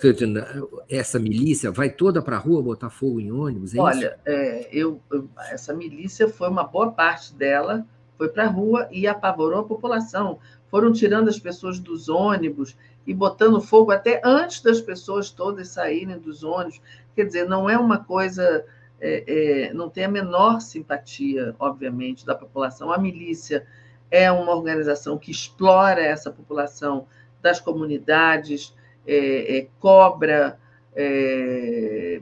[0.88, 3.74] essa milícia vai toda para a rua botar fogo em ônibus?
[3.74, 7.86] É Olha, é, eu, eu, essa milícia foi uma boa parte dela
[8.22, 10.38] foi para a rua e apavorou a população.
[10.68, 16.16] Foram tirando as pessoas dos ônibus e botando fogo até antes das pessoas todas saírem
[16.20, 16.80] dos ônibus.
[17.16, 18.64] Quer dizer, não é uma coisa.
[19.00, 19.24] É,
[19.70, 22.92] é, não tem a menor simpatia, obviamente, da população.
[22.92, 23.66] A milícia
[24.08, 27.08] é uma organização que explora essa população
[27.42, 28.72] das comunidades,
[29.06, 30.58] é, é cobra
[30.94, 32.20] é,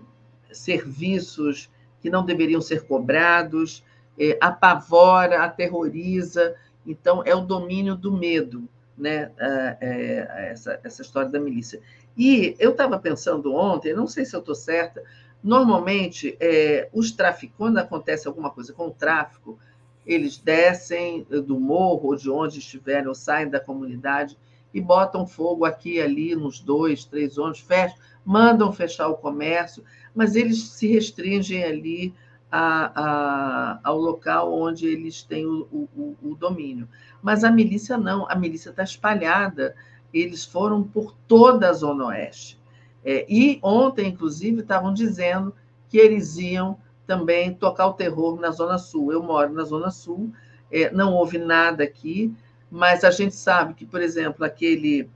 [0.52, 1.70] serviços
[2.00, 3.84] que não deveriam ser cobrados,
[4.18, 6.54] é, apavora, aterroriza.
[6.86, 9.30] Então, é o domínio do medo, né?
[9.38, 11.80] É, essa, essa história da milícia.
[12.16, 15.02] E eu estava pensando ontem, não sei se eu estou certa,
[15.42, 19.58] normalmente, é, os traficantes, quando acontece alguma coisa com o tráfico,
[20.06, 24.36] eles descem do morro ou de onde estiverem, ou saem da comunidade
[24.72, 29.82] e botam fogo aqui e ali nos dois, três ônibus, fecham, mandam fechar o comércio,
[30.14, 32.14] mas eles se restringem ali
[32.50, 36.88] a, a, ao local onde eles têm o, o, o domínio.
[37.22, 39.74] Mas a milícia não, a milícia está espalhada,
[40.12, 42.60] eles foram por toda a Zona Oeste.
[43.04, 45.54] É, e ontem, inclusive, estavam dizendo
[45.88, 49.12] que eles iam também tocar o terror na Zona Sul.
[49.12, 50.32] Eu moro na Zona Sul,
[50.70, 52.32] é, não houve nada aqui,
[52.70, 55.08] mas a gente sabe que, por exemplo, aquele,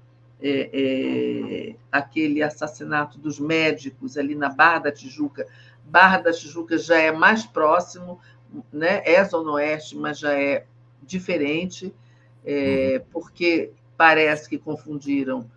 [0.42, 5.46] é, é aquele assassinato dos médicos ali na Barra da Tijuca
[5.84, 8.18] Barra da Tijuca já é mais próximo,
[8.72, 9.02] né?
[9.04, 10.64] é Zona Oeste, mas já é
[11.02, 11.94] diferente,
[12.44, 13.06] é, uhum.
[13.12, 15.48] porque parece que confundiram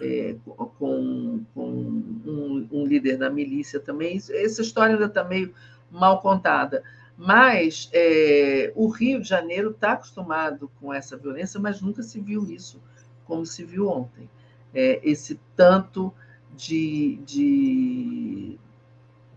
[0.00, 0.34] é,
[0.78, 4.16] com, com um, um, líder da milícia também.
[4.16, 5.54] Essa história ainda está meio
[5.90, 6.82] mal contada.
[7.16, 12.44] Mas é, o Rio de Janeiro está acostumado com essa violência, mas nunca se viu
[12.50, 12.80] isso
[13.26, 14.28] como se viu ontem.
[14.72, 16.12] É, esse tanto
[16.54, 18.58] de, de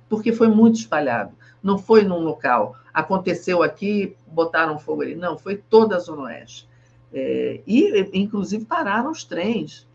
[0.07, 1.33] porque foi muito espalhado.
[1.61, 2.75] Não foi num local.
[2.93, 5.15] Aconteceu aqui, botaram fogo ali.
[5.15, 6.67] Não, foi toda a Zona Oeste.
[7.11, 9.87] É, e, inclusive, pararam os trens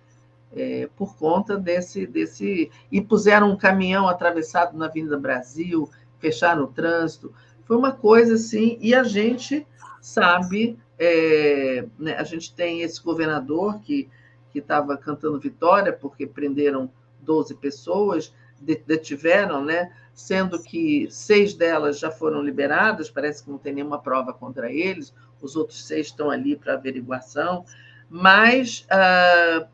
[0.54, 2.70] é, por conta desse, desse.
[2.90, 7.32] E puseram um caminhão atravessado na Avenida Brasil, fecharam o trânsito.
[7.64, 8.78] Foi uma coisa assim.
[8.80, 9.66] E a gente
[10.00, 14.08] sabe, é, né, a gente tem esse governador que
[14.54, 16.90] estava cantando vitória porque prenderam
[17.20, 18.32] 12 pessoas,
[18.86, 19.90] detiveram, né?
[20.14, 25.12] sendo que seis delas já foram liberadas, parece que não tem nenhuma prova contra eles,
[25.42, 27.64] os outros seis estão ali para averiguação,
[28.08, 29.66] mas ah,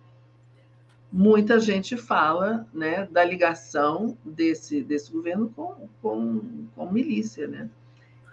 [1.12, 7.46] muita gente fala né, da ligação desse, desse governo com, com, com milícia.
[7.46, 7.68] Né?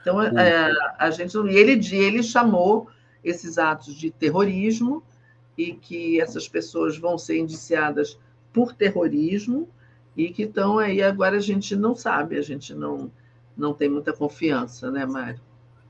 [0.08, 1.36] Então, a, a gente.
[1.36, 2.88] Ele, ele chamou
[3.22, 5.03] esses atos de terrorismo
[5.58, 8.18] e que essas pessoas vão ser indiciadas
[8.53, 9.68] por terrorismo
[10.16, 13.12] e que estão aí agora a gente não sabe, a gente não,
[13.55, 15.41] não tem muita confiança, né, Mário?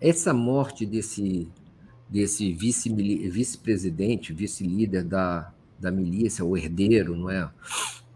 [0.02, 1.48] Essa morte desse,
[2.10, 7.48] desse vice-presidente, vice-líder da, da milícia, o herdeiro, não é?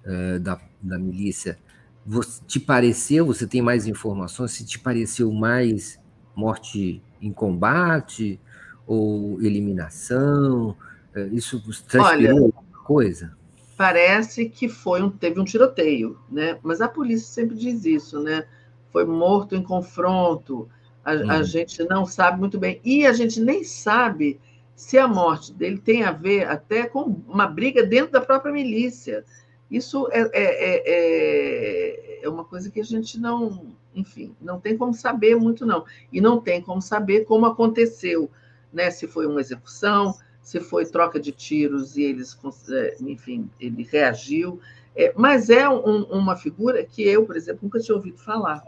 [0.04, 1.60] é da, da milícia,
[2.06, 6.00] você, te pareceu, você tem mais informações, se te pareceu mais
[6.36, 8.40] morte em combate
[8.86, 10.76] ou eliminação?
[11.14, 13.42] É, isso transpirou Olha, alguma coisa?
[13.82, 16.60] parece que foi um, teve um tiroteio, né?
[16.62, 18.46] Mas a polícia sempre diz isso, né?
[18.92, 20.70] Foi morto em confronto.
[21.04, 21.44] A, a uhum.
[21.44, 22.80] gente não sabe muito bem.
[22.86, 24.40] E a gente nem sabe
[24.76, 29.26] se a morte dele tem a ver até com uma briga dentro da própria milícia.
[29.72, 34.78] Isso é, é, é, é, é uma coisa que a gente não, enfim, não tem
[34.78, 35.86] como saber muito, não.
[36.12, 38.30] E não tem como saber como aconteceu,
[38.74, 38.92] né?
[38.92, 42.38] Se foi uma execução, se foi troca de tiros e eles,
[42.70, 44.60] é, enfim, ele reagiu.
[44.94, 48.62] É, mas é um, uma figura que eu, por exemplo, nunca tinha ouvido falar.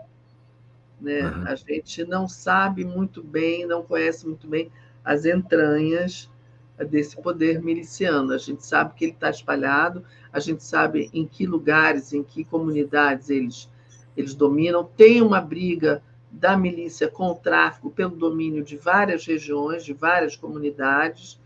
[1.02, 1.22] Né?
[1.22, 1.48] Uhum.
[1.48, 4.72] A gente não sabe muito bem, não conhece muito bem
[5.04, 6.30] as entranhas
[6.78, 8.34] desse poder miliciano.
[8.34, 12.44] A gente sabe que ele está espalhado, a gente sabe em que lugares, em que
[12.44, 13.70] comunidades eles,
[14.18, 14.84] eles dominam.
[14.84, 16.02] Tem uma briga
[16.32, 21.40] da milícia com o tráfico pelo domínio de várias regiões, de várias comunidades.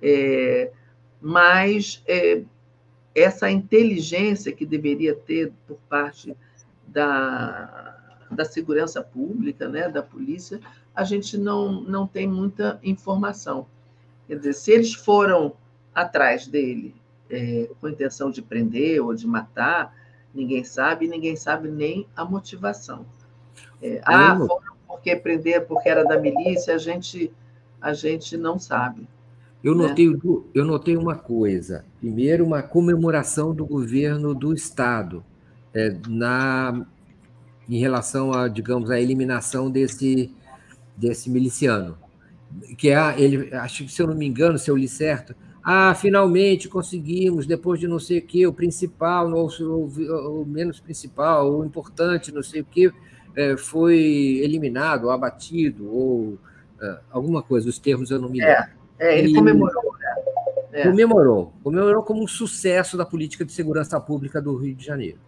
[0.00, 0.72] É,
[1.20, 2.42] mas é,
[3.14, 6.36] essa inteligência que deveria ter por parte
[6.88, 7.96] da,
[8.30, 10.60] da segurança pública, né, da polícia,
[10.94, 13.66] a gente não, não tem muita informação.
[14.26, 15.54] Quer dizer, se eles foram
[15.94, 16.94] atrás dele
[17.30, 19.94] é, com a intenção de prender ou de matar,
[20.34, 23.04] ninguém sabe, e ninguém sabe nem a motivação.
[23.82, 27.32] É, ah, foram porque prender porque era da milícia, a gente,
[27.80, 29.06] a gente não sabe.
[29.62, 29.88] Eu né?
[29.88, 30.20] notei,
[30.54, 31.84] eu notei uma coisa.
[32.00, 35.24] Primeiro, uma comemoração do governo do Estado
[35.72, 36.84] é, na,
[37.68, 40.34] em relação a, digamos, a eliminação desse,
[40.96, 41.96] desse miliciano.
[42.76, 45.34] Que é, ele, acho que, se eu não me engano, se eu li certo,
[45.64, 51.52] ah, finalmente conseguimos, depois de não sei o que, o principal, ou, o menos principal,
[51.52, 52.92] o importante, não sei o que,
[53.36, 56.38] é, foi eliminado, ou abatido, ou
[56.80, 58.72] é, alguma coisa, os termos eu não me lembro.
[58.98, 59.92] É, é ele e, comemorou.
[60.00, 60.14] Né?
[60.72, 60.82] É.
[60.88, 61.52] Comemorou.
[61.62, 65.18] Comemorou como um sucesso da política de segurança pública do Rio de Janeiro,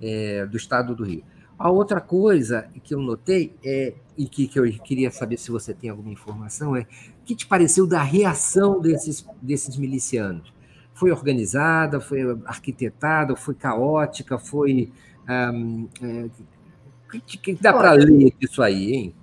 [0.00, 1.22] é, do estado do Rio.
[1.62, 5.72] A outra coisa que eu notei, é, e que, que eu queria saber se você
[5.72, 10.52] tem alguma informação, é o que te pareceu da reação desses, desses milicianos?
[10.92, 14.90] Foi organizada, foi arquitetada, foi caótica, foi.
[15.28, 19.14] Um, é, o que, que dá para ler disso aí, hein?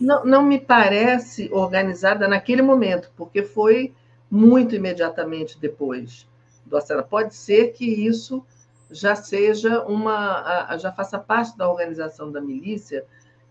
[0.00, 3.92] Não, não me parece organizada naquele momento, porque foi
[4.30, 6.24] muito imediatamente depois
[6.64, 7.08] do assassinato.
[7.08, 8.44] Pode ser que isso
[8.90, 13.04] já seja uma, já faça parte da organização da milícia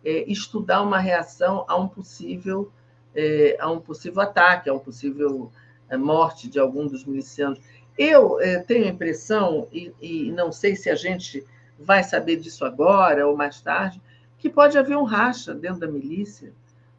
[0.04, 2.72] é, estudar uma reação a um possível
[3.16, 5.52] é, a um possível ataque, a um possível
[5.90, 7.60] é, morte de algum dos milicianos.
[7.98, 11.46] Eu é, tenho a impressão e, e não sei se a gente
[11.80, 14.02] vai saber disso agora ou mais tarde
[14.40, 16.52] que pode haver um racha dentro da milícia.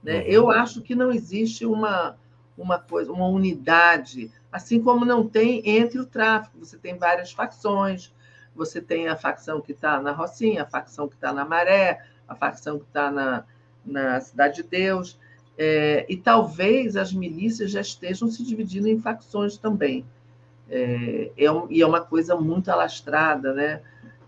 [0.02, 0.20] Né?
[0.20, 0.26] Uhum.
[0.26, 2.16] Eu acho que não existe uma
[2.56, 6.58] uma coisa, uma unidade, assim como não tem entre o tráfico.
[6.60, 8.12] Você tem várias facções,
[8.54, 12.34] você tem a facção que está na Rocinha, a facção que está na Maré, a
[12.34, 13.44] facção que está na,
[13.84, 15.18] na Cidade de Deus,
[15.56, 20.04] é, e talvez as milícias já estejam se dividindo em facções também.
[20.68, 23.80] É, é um, e é uma coisa muito alastrada, né?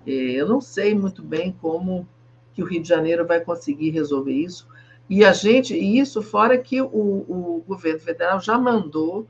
[0.07, 2.07] É, eu não sei muito bem como
[2.55, 4.69] que o Rio de Janeiro vai conseguir resolver isso.
[5.09, 9.27] E a gente, e isso fora que o, o governo federal já mandou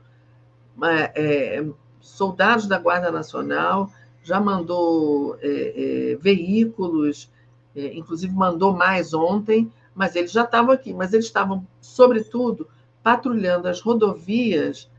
[0.83, 1.65] é, é
[1.99, 3.91] soldados da Guarda Nacional
[4.27, 7.31] já mandou é, é, veículos,
[7.73, 12.67] é, inclusive mandou mais ontem, mas eles já estavam aqui, mas eles estavam, sobretudo,
[13.01, 14.89] patrulhando as rodovias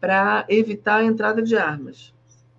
[0.00, 2.14] para evitar a entrada de armas.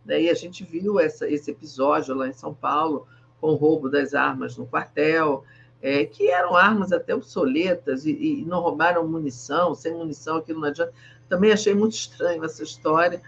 [0.05, 3.07] E a gente viu essa, esse episódio lá em São Paulo,
[3.39, 5.45] com o roubo das armas no quartel,
[5.81, 10.67] é, que eram armas até obsoletas e, e, não roubaram munição, sem munição, aquilo não
[10.67, 10.93] adianta.
[11.29, 13.21] Também achei muito estranho essa história,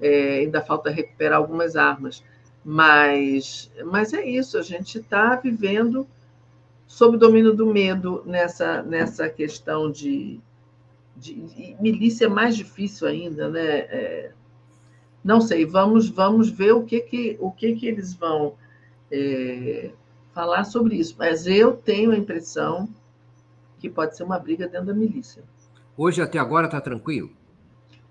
[0.00, 2.22] é, ainda falta recuperar algumas armas.
[2.64, 6.06] Mas, mas é isso, a gente está vivendo
[6.86, 10.40] sob o domínio do medo nessa, nessa questão de,
[11.16, 13.78] de milícia é mais difícil ainda, né?
[13.78, 14.32] É,
[15.22, 18.54] não sei, vamos vamos ver o que que o que que eles vão
[19.10, 19.90] é,
[20.32, 21.14] falar sobre isso.
[21.18, 22.88] Mas eu tenho a impressão
[23.78, 25.42] que pode ser uma briga dentro da milícia.
[25.96, 27.30] Hoje até agora está tranquilo.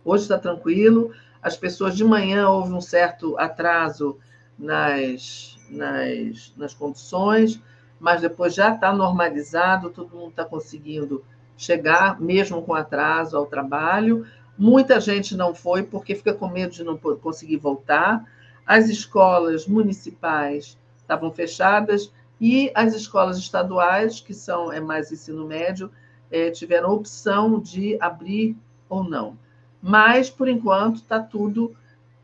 [0.03, 1.11] Hoje está tranquilo.
[1.41, 4.17] As pessoas de manhã houve um certo atraso
[4.63, 7.61] nas, nas, nas condições,
[7.99, 11.23] mas depois já está normalizado, todo mundo está conseguindo
[11.57, 14.25] chegar, mesmo com atraso, ao trabalho.
[14.57, 18.25] Muita gente não foi porque fica com medo de não conseguir voltar.
[18.65, 25.91] As escolas municipais estavam fechadas e as escolas estaduais, que são é mais ensino médio,
[26.31, 28.55] é, tiveram opção de abrir
[28.89, 29.37] ou não.
[29.81, 31.75] Mas, por enquanto, está tudo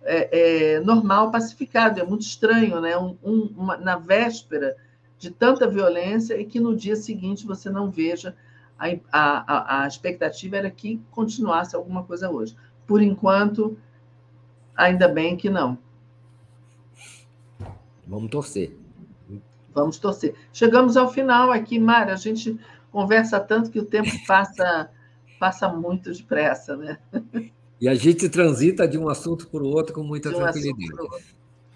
[0.10, 2.00] é, é, normal, pacificado.
[2.00, 2.98] É muito estranho, né?
[2.98, 4.76] Um, um, uma, na véspera
[5.20, 8.36] de tanta violência e que no dia seguinte você não veja.
[8.80, 12.56] A, a, a expectativa era que continuasse alguma coisa hoje.
[12.88, 13.78] Por enquanto,
[14.76, 15.78] ainda bem que não.
[18.08, 18.76] Vamos torcer.
[19.76, 20.34] Vamos torcer.
[20.52, 22.14] Chegamos ao final aqui, Mara.
[22.14, 22.60] A gente
[22.92, 24.90] conversa tanto que o tempo passa,
[25.40, 26.98] passa muito depressa, né?
[27.80, 31.26] E a gente transita de um assunto para o outro com muita um tranquilidade.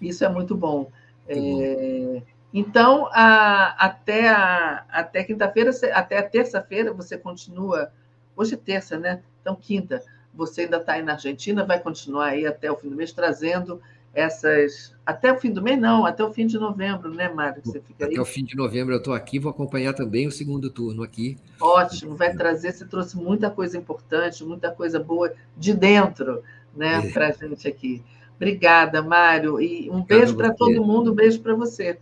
[0.00, 0.90] Isso é muito bom.
[1.26, 2.22] É...
[2.52, 7.90] Então, a, até, a, até quinta-feira, até a terça-feira, você continua.
[8.36, 9.22] Hoje é terça, né?
[9.40, 10.02] Então, quinta,
[10.32, 13.80] você ainda está aí na Argentina, vai continuar aí até o fim do mês, trazendo
[14.14, 14.94] essas.
[15.04, 17.60] Até o fim do mês, não, até o fim de novembro, né, Mário?
[17.62, 18.20] Você fica até aí?
[18.20, 21.36] o fim de novembro eu estou aqui, vou acompanhar também o segundo turno aqui.
[21.60, 26.42] Ótimo, vai trazer, você trouxe muita coisa importante, muita coisa boa de dentro,
[26.74, 27.10] né, é.
[27.10, 28.02] para a gente aqui.
[28.36, 29.60] Obrigada, Mário.
[29.60, 31.98] E um beijo para todo mundo, um beijo para você.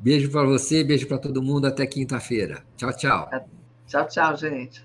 [0.00, 1.66] Beijo para você, beijo para todo mundo.
[1.66, 2.62] Até quinta-feira.
[2.76, 3.30] Tchau, tchau.
[3.86, 4.84] Tchau, tchau, gente.